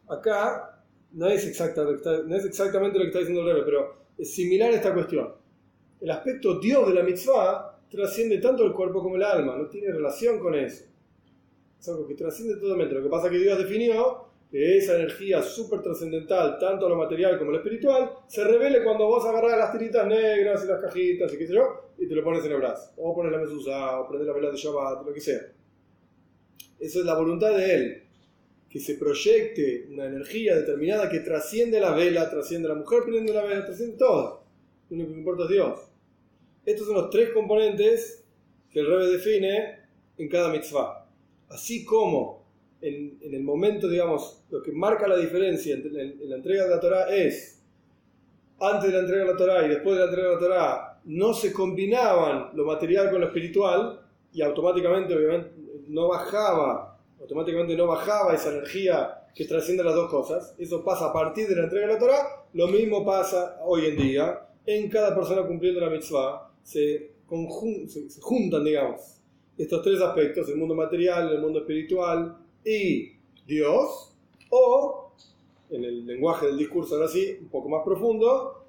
[0.08, 1.84] Acá no es, exacta-
[2.26, 5.34] no es exactamente lo que está diciendo el Rebbe, pero es similar a esta cuestión.
[6.02, 9.92] El aspecto Dios de la mitzvah trasciende tanto el cuerpo como el alma, no tiene
[9.92, 10.86] relación con eso.
[11.80, 12.94] Es algo que trasciende totalmente.
[12.96, 17.38] Lo que pasa es que Dios definió que esa energía súper trascendental, tanto lo material
[17.38, 21.38] como lo espiritual, se revele cuando vos agarrás las tiritas negras y las cajitas y
[21.38, 22.92] qué sé yo, y te lo pones en el brazo.
[22.98, 25.40] O pones la mezuzá, o prendes la vela de Shabbat, lo que sea.
[26.80, 28.04] Eso es la voluntad de Él.
[28.70, 33.44] Que se proyecte una energía determinada que trasciende la vela, trasciende la mujer prende la
[33.44, 34.44] vela, trasciende todo.
[34.90, 35.80] Lo único que importa es Dios.
[36.66, 38.24] Estos son los tres componentes
[38.72, 39.80] que el Rebbe define
[40.18, 41.08] en cada mitzvah.
[41.50, 42.46] Así como
[42.82, 46.70] en, en el momento, digamos, lo que marca la diferencia en, en la entrega de
[46.70, 47.60] la Torah es
[48.60, 51.00] antes de la entrega de la Torah y después de la entrega de la Torah
[51.06, 54.02] no se combinaban lo material con lo espiritual
[54.34, 55.52] y automáticamente, obviamente,
[55.88, 56.89] no bajaba,
[57.20, 60.56] automáticamente no bajaba esa energía que trasciende las dos cosas.
[60.58, 62.46] Eso pasa a partir de la entrega de la Torah.
[62.54, 66.52] Lo mismo pasa hoy en día en cada persona cumpliendo la mitzvah.
[66.64, 67.12] Se,
[67.88, 69.18] se- se juntan, digamos,
[69.58, 73.14] estos tres aspectos, el mundo material, el mundo espiritual y
[73.46, 74.16] Dios,
[74.50, 75.12] o,
[75.70, 78.64] en el lenguaje del discurso ahora sí, un poco más profundo,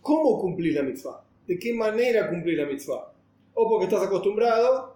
[0.00, 1.22] ¿cómo cumplís la mitzvah?
[1.46, 3.12] ¿De qué manera cumplís la mitzvah?
[3.54, 4.94] O porque estás acostumbrado,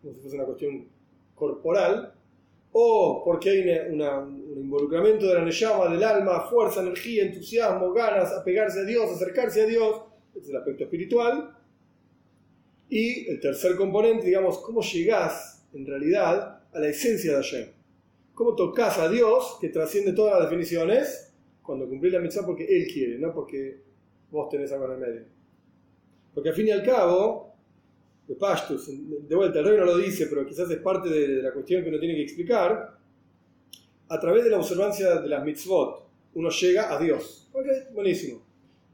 [0.00, 0.86] como si fuese una cuestión
[1.34, 2.14] corporal,
[2.72, 8.80] o porque hay un involucramiento de la neyama, del alma, fuerza, energía, entusiasmo, ganas, apegarse
[8.80, 10.02] a Dios, acercarse a Dios,
[10.34, 11.56] es el aspecto espiritual.
[12.88, 17.68] Y el tercer componente, digamos, cómo llegás en realidad a la esencia de Hashem.
[18.34, 21.32] Cómo tocas a Dios, que trasciende todas las definiciones,
[21.62, 23.82] cuando cumplís la mitzvah porque Él quiere, no porque
[24.30, 25.24] vos tenés algo en el medio.
[26.34, 27.53] Porque al fin y al cabo,
[28.26, 31.42] de Pashtus, de vuelta, el rey no lo dice, pero quizás es parte de, de
[31.42, 32.96] la cuestión que uno tiene que explicar,
[34.08, 36.04] a través de la observancia de las mitzvot,
[36.34, 37.48] uno llega a Dios.
[37.52, 38.42] Ok, buenísimo.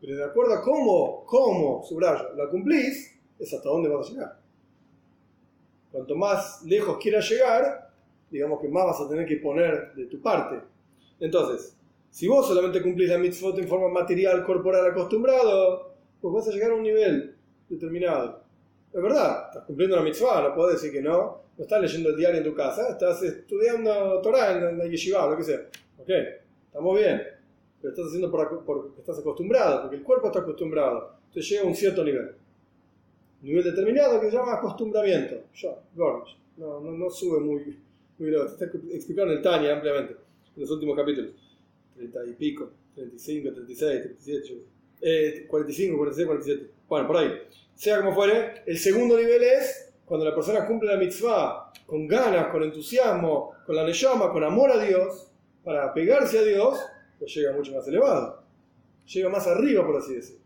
[0.00, 4.40] Pero de acuerdo a cómo, cómo, subrayo, la cumplís, es hasta dónde vas a llegar.
[5.92, 7.90] Cuanto más lejos quieras llegar,
[8.30, 10.60] digamos que más vas a tener que poner de tu parte.
[11.18, 11.76] Entonces,
[12.10, 16.70] si vos solamente cumplís la mitzvot en forma material, corporal, acostumbrado, pues vas a llegar
[16.70, 17.34] a un nivel
[17.68, 18.42] determinado.
[18.92, 21.42] Es verdad, estás cumpliendo la mitzvah, no puedes decir que no.
[21.56, 25.36] No estás leyendo el diario en tu casa, estás estudiando Torah en la yeshiva, lo
[25.36, 25.60] que sea.
[25.98, 26.08] Ok,
[26.66, 27.22] estamos bien.
[27.80, 31.16] Pero estás haciendo por- porque estás acostumbrado, porque el cuerpo está acostumbrado.
[31.28, 32.32] Entonces llega a un cierto nivel.
[33.42, 35.36] Un nivel determinado que se llama acostumbramiento.
[35.94, 36.36] Garbage.
[36.56, 37.78] No, no, no sube muy,
[38.18, 38.46] muy loco.
[38.46, 40.14] Está explicado en el Tania ampliamente,
[40.56, 41.30] en los últimos capítulos.
[41.96, 44.64] 30 y pico, 35, 36, 37,
[45.00, 46.70] eh, 45, 46, 47.
[46.88, 47.32] Bueno, por ahí.
[47.74, 52.48] Sea como fuere, el segundo nivel es cuando la persona cumple la mitzvah con ganas,
[52.48, 55.28] con entusiasmo, con la neyama, con amor a Dios,
[55.64, 56.78] para pegarse a Dios,
[57.18, 58.42] pues llega mucho más elevado.
[59.06, 60.42] Llega más arriba, por así decirlo.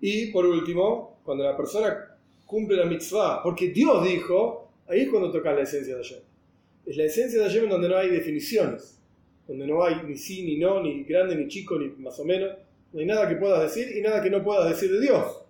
[0.00, 5.30] Y por último, cuando la persona cumple la mitzvah, porque Dios dijo, ahí es cuando
[5.30, 6.20] toca la esencia de Hashem.
[6.86, 8.98] Es la esencia de Hashem en donde no hay definiciones,
[9.46, 12.56] donde no hay ni sí, ni no, ni grande, ni chico, ni más o menos.
[12.92, 15.44] No hay nada que puedas decir y nada que no puedas decir de Dios.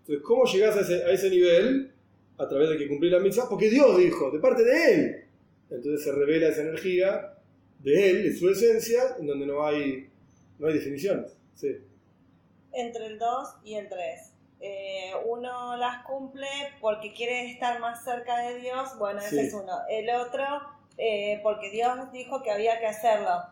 [0.00, 1.92] Entonces, ¿cómo llegas a ese, a ese nivel?
[2.38, 5.24] A través de que cumplir la mitzvah, porque Dios dijo, de parte de Él.
[5.70, 7.34] Entonces se revela esa energía
[7.78, 10.08] de Él, de su esencia, en donde no hay,
[10.58, 11.36] no hay definiciones.
[11.54, 11.76] Sí.
[12.72, 14.32] Entre el 2 y el 3.
[14.60, 16.46] Eh, uno las cumple
[16.80, 19.46] porque quiere estar más cerca de Dios, bueno, ese Sí.
[19.48, 19.72] es uno.
[19.90, 20.44] El otro,
[20.98, 23.42] eh, porque Dios dijo que había que hacerlo.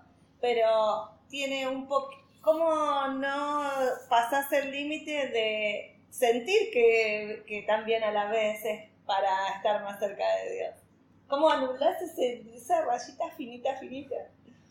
[0.40, 2.10] Pero tiene un poco...
[2.42, 3.70] ¿Cómo no
[4.08, 9.98] pasas el límite de sentir que, que también a la vez es para estar más
[9.98, 10.74] cerca de Dios?
[11.28, 14.16] ¿Cómo anulás ese, esa rayita finita, finita?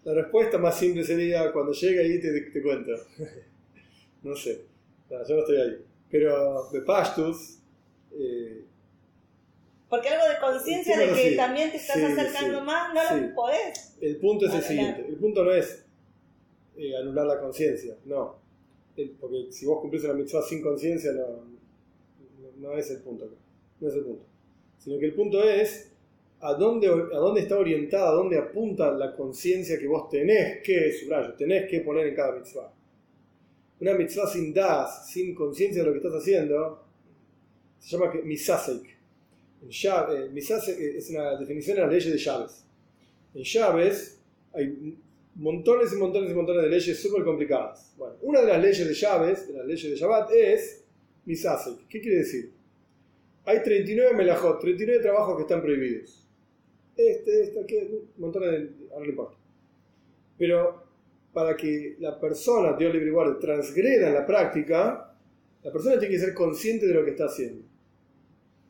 [0.03, 2.91] La respuesta más simple sería cuando llegue ahí te, te cuento.
[4.23, 4.65] no sé,
[5.09, 5.85] No, yo no estoy ahí.
[6.09, 7.59] Pero de Pashtus,
[8.13, 8.63] eh,
[9.89, 11.37] Porque algo de conciencia de que sí.
[11.37, 12.65] también te estás Sí, acercando sí.
[12.65, 13.95] más, no lo podés.
[14.01, 15.05] el punto es el siguiente.
[15.07, 15.85] El punto no es
[16.79, 18.35] eh, anular la conciencia, no.
[18.95, 21.43] El- porque si vos cumplís una mitzvah sin conciencia, no,
[22.57, 23.29] no, es el punto.
[23.79, 24.23] No es el punto.
[24.77, 25.91] Sino que el punto es
[26.41, 30.91] a dónde, a dónde está orientada, a dónde apunta la conciencia que vos tenés que,
[30.93, 32.73] subrayo, tenés que poner en cada mitzvah.
[33.81, 36.83] Una mitzvah sin das, sin conciencia de lo que estás haciendo,
[37.79, 38.97] se llama misasek.
[39.69, 42.63] Shab- eh, misasek es una definición de las leyes de llaves.
[43.33, 44.19] En llaves
[44.53, 44.97] hay
[45.39, 47.93] montones y montones y montones de leyes súper complicadas.
[47.97, 50.83] Bueno, una de las leyes de llaves, de las leyes de Shabbat, es
[51.25, 51.87] misasek.
[51.87, 52.51] ¿Qué quiere decir?
[53.45, 56.27] Hay 39 melajot, 39 trabajos que están prohibidos.
[56.95, 58.69] Este, este, aquel, montones de...
[58.91, 59.37] ahora no importa.
[60.37, 60.83] Pero
[61.31, 65.15] para que la persona, Dios libre y guarde, transgreda en la práctica,
[65.63, 67.63] la persona tiene que ser consciente de lo que está haciendo.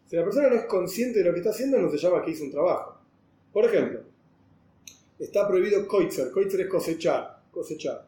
[0.06, 2.32] Si la persona no es consciente de lo que está haciendo, no se llama que
[2.32, 3.02] hizo un trabajo.
[3.52, 4.02] Por ejemplo,
[5.20, 6.32] está prohibido koitzer.
[6.32, 7.42] Koitzer es cosechar.
[7.52, 8.08] Cosechar.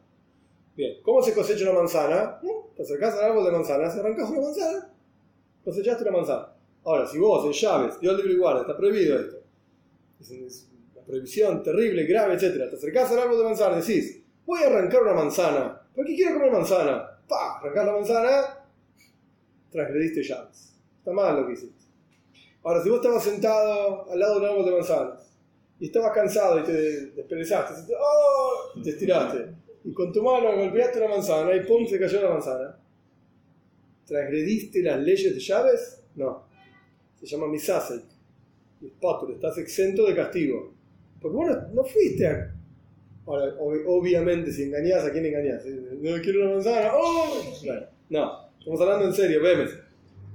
[0.75, 2.39] Bien, ¿cómo se cosecha una manzana?
[2.41, 2.71] ¿No?
[2.75, 4.93] Te acercás al árbol de manzanas, arrancas una manzana,
[5.63, 6.53] cosechaste una manzana.
[6.83, 9.43] Ahora, si vos en llaves, Dios libre y guarda, está prohibido esto.
[10.19, 12.69] Es, es una prohibición terrible, grave, etc.
[12.69, 15.81] Te acercás al árbol de manzana, decís, voy a arrancar una manzana.
[15.93, 17.19] ¿Por qué quiero comer manzana?
[17.27, 17.59] ¡Pah!
[17.59, 18.65] Arrancás la manzana,
[19.69, 20.73] transgrediste llaves.
[20.99, 21.85] Está mal lo que hiciste.
[22.63, 25.30] Ahora, si vos estabas sentado al lado de un árbol de manzanas
[25.81, 26.71] y estabas cansado y te
[27.11, 28.71] desperezaste, ¡oh!
[28.79, 29.47] y te estiraste,
[29.83, 31.85] y con tu mano golpeaste una manzana y ¡pum!
[31.85, 32.77] se cayó la manzana,
[34.05, 36.03] ¿transgrediste las leyes de llaves?
[36.15, 36.43] No.
[37.19, 38.03] Se llama misasek.
[38.81, 40.73] Mispatur, estás exento de castigo.
[41.21, 42.53] Porque vos no, fuiste a.
[43.27, 45.63] Ahora, ob- obviamente, si engañás, ¿a quién engañás?
[45.65, 46.91] No quiero una manzana.
[46.95, 47.43] ¡Oh!
[47.63, 49.69] Bueno, no, estamos hablando en serio, vemes.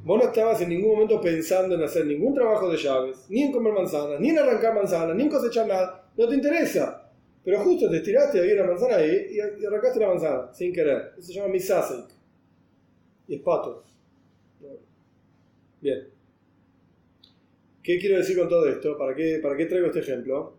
[0.06, 3.50] Vos no estabas en ningún momento pensando en hacer ningún trabajo de llaves, ni en
[3.50, 6.08] comer manzanas, ni en arrancar manzanas, ni en cosechar nada.
[6.16, 7.10] No te interesa.
[7.44, 11.14] Pero justo te estiraste había una manzana ahí y, arrancaste la manzana, sin querer.
[11.18, 12.04] Eso se llama misasek.
[13.26, 13.82] Y es pato.
[15.80, 16.06] Bien.
[17.82, 18.96] ¿Qué quiero decir con todo esto?
[18.96, 20.54] ¿Para qué, ¿Para qué traigo este ejemplo?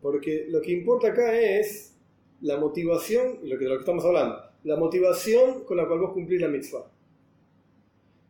[0.00, 1.96] Porque lo que importa acá es
[2.42, 6.12] la motivación, lo que, de lo que estamos hablando, la motivación con la cual vos
[6.12, 6.91] cumplís la mitzvah.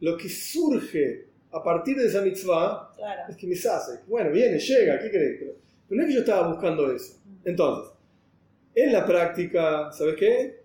[0.03, 3.23] Lo que surge a partir de esa mitzvah Claro.
[3.31, 4.05] es que misasek.
[4.07, 5.37] Bueno, viene, llega, ¿qué crees?
[5.39, 5.53] Pero,
[5.89, 7.15] pero no es que yo estaba buscando eso.
[7.45, 7.93] Entonces,
[8.75, 10.61] en la práctica, ¿sabes qué?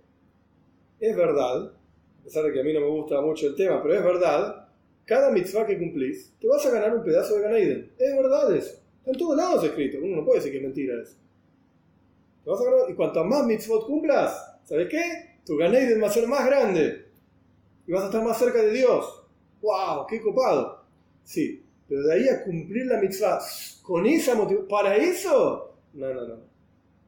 [1.00, 3.94] Es verdad, a pesar de que a mí no me gusta mucho el tema, pero
[3.94, 4.68] es verdad,
[5.06, 7.92] cada mitzvah que cumplís, te vas a ganar un pedazo de Ganaiden.
[7.98, 8.82] Es verdad eso.
[9.00, 10.00] Está en todos lados escrito.
[10.02, 11.16] Uno no puede decir que es mentira eso.
[12.44, 15.02] Te vas a ganar, y cuanto más mitzvot cumplas, ¿sabes qué?
[15.46, 17.06] Tu Ganaiden va a ser más grande.
[17.86, 19.16] Y vas a estar más cerca de Dios.
[19.62, 20.05] ¡Wow!
[20.08, 20.84] ¡Qué copado!
[21.24, 23.39] Sí, pero de ahí a cumplir la mitzvah
[23.82, 25.76] con esa motivación, ¿para eso?
[25.93, 26.36] No, no, no.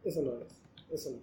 [0.03, 0.61] Eso no es.
[0.91, 1.17] Eso no.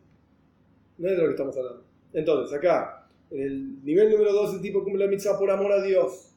[0.98, 1.84] No es de lo que estamos hablando.
[2.12, 5.82] Entonces, acá, en el nivel número 2, el tipo cumple la mitzvah por amor a
[5.82, 6.32] Dios.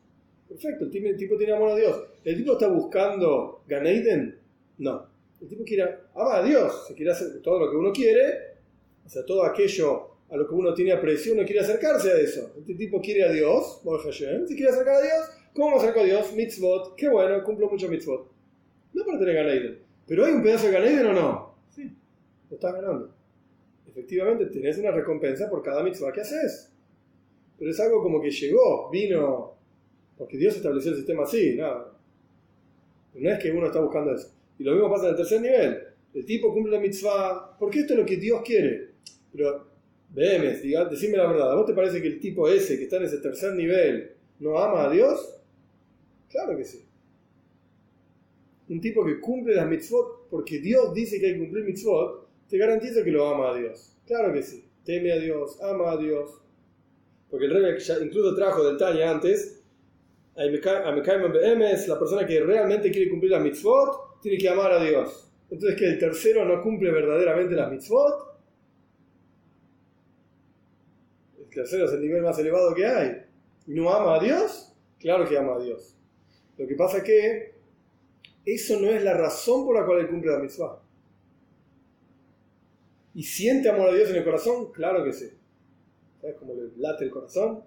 [0.48, 2.04] Perfecto, el tipo, tiene amor a Dios.
[2.24, 4.40] ¿El tipo está buscando Ganeiden?
[4.80, 5.06] No.
[5.40, 5.84] El tipo quiere
[6.16, 6.88] amar a Dios.
[6.88, 8.58] Se quiere hacer todo lo que uno quiere,
[9.06, 12.54] o sea, todo aquello a lo que uno tiene aprecio, uno quiere acercarse a eso.
[12.58, 15.32] Este tipo quiere a Dios, Hashem, se quiere acercar a Dios.
[15.54, 16.34] ¿Cómo me acerco a Dios?
[16.34, 16.96] Mitzvot.
[16.96, 18.30] Qué bueno, cumplo mucho mitzvot.
[18.94, 21.56] No para tener Ganeiden, ¿Pero hay un pedazo de Ganeden o no?
[21.70, 21.92] Sí,
[22.50, 23.14] lo estás ganando.
[23.88, 26.72] Efectivamente, tenés una recompensa por cada mitzvah que haces.
[27.58, 29.56] Pero es algo como que llegó, vino,
[30.18, 31.94] porque Dios estableció el sistema así, nada.
[33.16, 34.32] No es que uno está buscando eso.
[34.58, 35.84] Y lo mismo pasa en el tercer nivel.
[36.14, 38.90] El tipo cumple la mitzvah porque esto es lo que Dios quiere.
[39.32, 39.69] Pero,
[40.10, 42.98] vemes, diga, decime la verdad, ¿a vos te parece que el tipo ese que está
[42.98, 45.36] en ese tercer nivel no ama a Dios?
[46.30, 46.86] Claro que sí.
[48.70, 52.58] Un tipo que cumple las mitzvot porque Dios dice que hay que cumplir mitzvot, te
[52.58, 53.96] garantiza que lo ama a Dios.
[54.06, 54.64] Claro que sí.
[54.84, 56.42] Teme a Dios, ama a Dios.
[57.30, 59.60] Porque el rey ya incluso trajo del Tanya antes,
[60.36, 65.30] a es la persona que realmente quiere cumplir las mitzvot, tiene que amar a Dios.
[65.50, 68.40] Entonces, que el tercero no cumple verdaderamente las mitzvot.
[71.40, 73.26] El tercero es el nivel más elevado que hay.
[73.68, 74.74] ¿Y no ama a Dios?
[74.98, 75.98] Claro que ama a Dios.
[76.58, 77.54] Lo que pasa es que
[78.46, 80.82] eso no es la razón por la cual él cumple la mitzvah.
[83.14, 84.72] ¿Y siente amor a Dios en el corazón?
[84.72, 85.30] Claro que sí.
[86.22, 87.64] ¿Sabes cómo le late el corazón?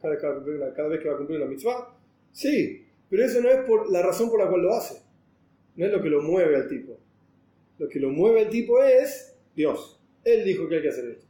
[0.00, 1.94] Cada, vez que va a cumplir una mitzvah.
[2.32, 5.02] Sí, pero eso no es por la razón por la cual lo hace.
[5.76, 6.98] No es lo que lo mueve al tipo.
[7.78, 10.00] Lo que lo mueve al tipo es Dios.
[10.24, 11.27] Él dijo que hay que hacer esto.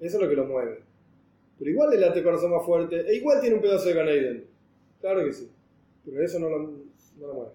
[0.00, 0.82] Eso es lo que lo mueve.
[1.58, 3.00] Pero igual le late el corazón más fuerte.
[3.08, 4.44] E igual tiene un pedazo de Ganeiden.
[5.00, 5.50] Claro que sí.
[6.04, 7.52] Pero eso no lo, mueve.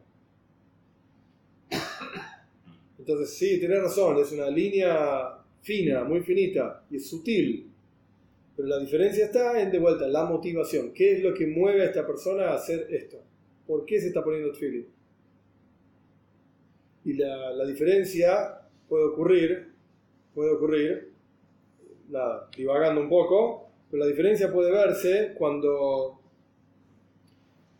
[2.99, 7.69] Entonces, sí, tienes razón, es una línea fina, muy finita y es sutil.
[8.55, 10.93] Pero la diferencia está en, de vuelta, la motivación.
[10.93, 13.17] ¿Qué es lo que mueve a esta persona a hacer esto?
[13.65, 14.85] ¿Por qué se está poniendo tefilin?
[17.05, 19.73] Y la, la, diferencia puede ocurrir,
[20.33, 21.12] puede ocurrir,
[22.09, 26.19] nada, divagando un poco, pero la diferencia puede verse cuando,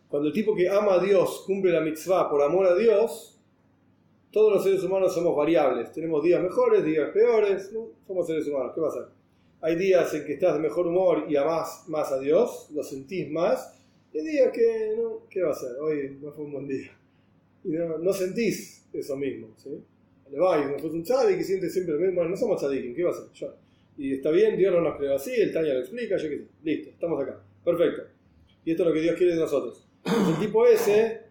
[0.10, 3.34] cuando el tipo que ama a Dios cumple la mitzvah por amor a Dios,
[4.34, 5.92] todos los seres humanos somos variables.
[5.92, 7.72] Tenemos días mejores, días peores.
[8.08, 8.72] Somos seres humanos.
[8.74, 9.06] ¿Qué va a ser?
[9.62, 13.30] Hay días en que estás de mejor humor y amás más a Dios, lo sentís
[13.30, 13.80] más.
[14.12, 15.80] Y hay días que, no, ¿qué va a ser?
[15.80, 16.92] Hoy no fue un buen día.
[17.64, 19.50] Y no, sentís eso mismo.
[19.56, 19.70] ¿sí?
[20.32, 22.16] Le vais, no sos un tzadik y sientes siempre lo mismo.
[22.16, 23.32] Bueno, no somos tzadikim, ¿qué va a ser?
[23.34, 23.54] Yo.
[23.98, 26.48] Y está bien, Dios no nos creó así, el Tanya lo explica, yo qué sé.
[26.64, 27.44] Listo, estamos acá.
[27.64, 28.04] Perfecto.
[28.66, 29.88] Y esto es lo que Dios quiere de nosotros.
[30.06, 31.22] El tipo ese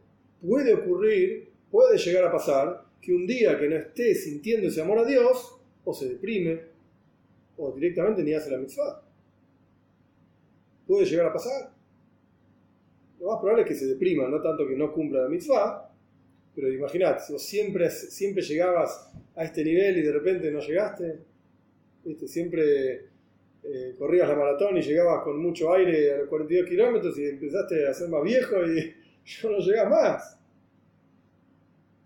[0.41, 4.99] puede ocurrir, puede llegar a pasar que un día que no esté sintiendo ese amor
[4.99, 6.61] a Dios, o se deprime,
[7.57, 9.03] o directamente ni hace la mitzvah.
[10.87, 11.73] Puede llegar a pasar.
[13.21, 15.91] Lo más probable es que se deprima, no tanto que no cumpla la mitzvah,
[16.55, 21.19] pero imagínate, si vos siempre, siempre llegabas a este nivel y de repente no llegaste,
[22.05, 22.29] ¿viste?
[22.29, 23.07] siempre
[23.63, 27.87] eh, corrías la maratón y llegabas con mucho aire a los 42 kilómetros y empezaste
[27.87, 28.95] a ser más viejo y
[29.25, 30.39] yo no llegas más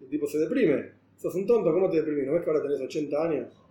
[0.07, 0.93] el tipo se deprime.
[1.17, 2.27] Sos un tonto, ¿cómo te deprimes?
[2.27, 3.63] ¿No ves que ahora tenés 80 años?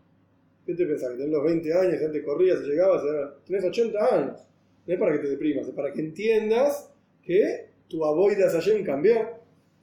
[0.66, 1.12] ¿Qué te pensás?
[1.12, 4.48] Que tenés los 20 años, gente corría, se llegabas, ahora tenés 80 años.
[4.86, 6.92] No es para que te deprimas, es para que entiendas
[7.24, 9.16] que tu avoidas ayer cambió.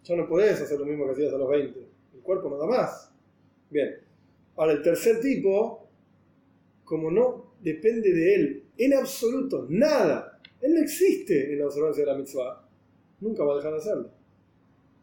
[0.04, 1.78] Ya no podés hacer lo mismo que hacías a los 20.
[2.14, 3.12] El cuerpo no da más.
[3.70, 3.96] Bien.
[4.56, 5.81] Ahora, el tercer tipo,
[6.84, 12.12] como no depende de él en absoluto nada, él no existe en la observancia de
[12.12, 12.68] la mitzvah,
[13.20, 14.22] nunca va a dejar de hacerlo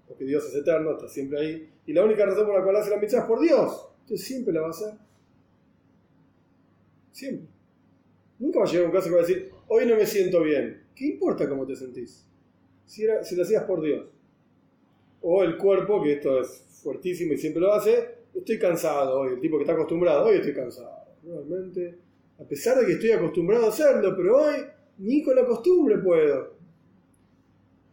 [0.09, 1.69] porque Dios es eterno, está siempre ahí.
[1.85, 3.89] Y la única razón por la cual hace la mitzvah es por Dios.
[4.01, 4.93] Entonces siempre la va a hacer.
[7.11, 7.47] Siempre.
[8.39, 10.83] Nunca va a llegar un caso que va a decir, hoy no me siento bien.
[10.95, 12.25] ¿Qué importa cómo te sentís?
[12.87, 14.07] Si, era, si lo hacías por Dios.
[15.21, 19.33] O el cuerpo, que esto es fuertísimo y siempre lo hace, estoy cansado hoy.
[19.33, 20.98] El tipo que está acostumbrado, hoy estoy cansado.
[21.23, 21.97] Realmente,
[22.39, 24.55] a pesar de que estoy acostumbrado a hacerlo, pero hoy
[24.99, 26.59] ni con la costumbre puedo.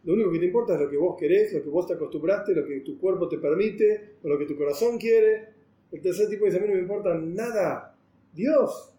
[0.03, 2.55] Lo único que te importa es lo que vos querés, lo que vos te acostumbraste,
[2.55, 5.49] lo que tu cuerpo te permite, o lo que tu corazón quiere.
[5.91, 7.95] El tercer tipo dice, a mí no me importa nada.
[8.33, 8.93] Dios.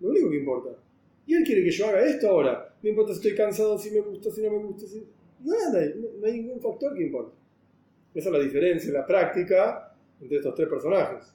[0.00, 0.70] Lo único que importa.
[1.26, 2.74] Y Él quiere que yo haga esto ahora.
[2.82, 4.86] No importa si estoy cansado, si me gusta, si no me gusta.
[4.86, 5.06] Si...
[5.44, 5.86] Nada,
[6.18, 7.36] no hay ningún factor que importa.
[8.14, 11.34] Esa es la diferencia en la práctica entre estos tres personajes.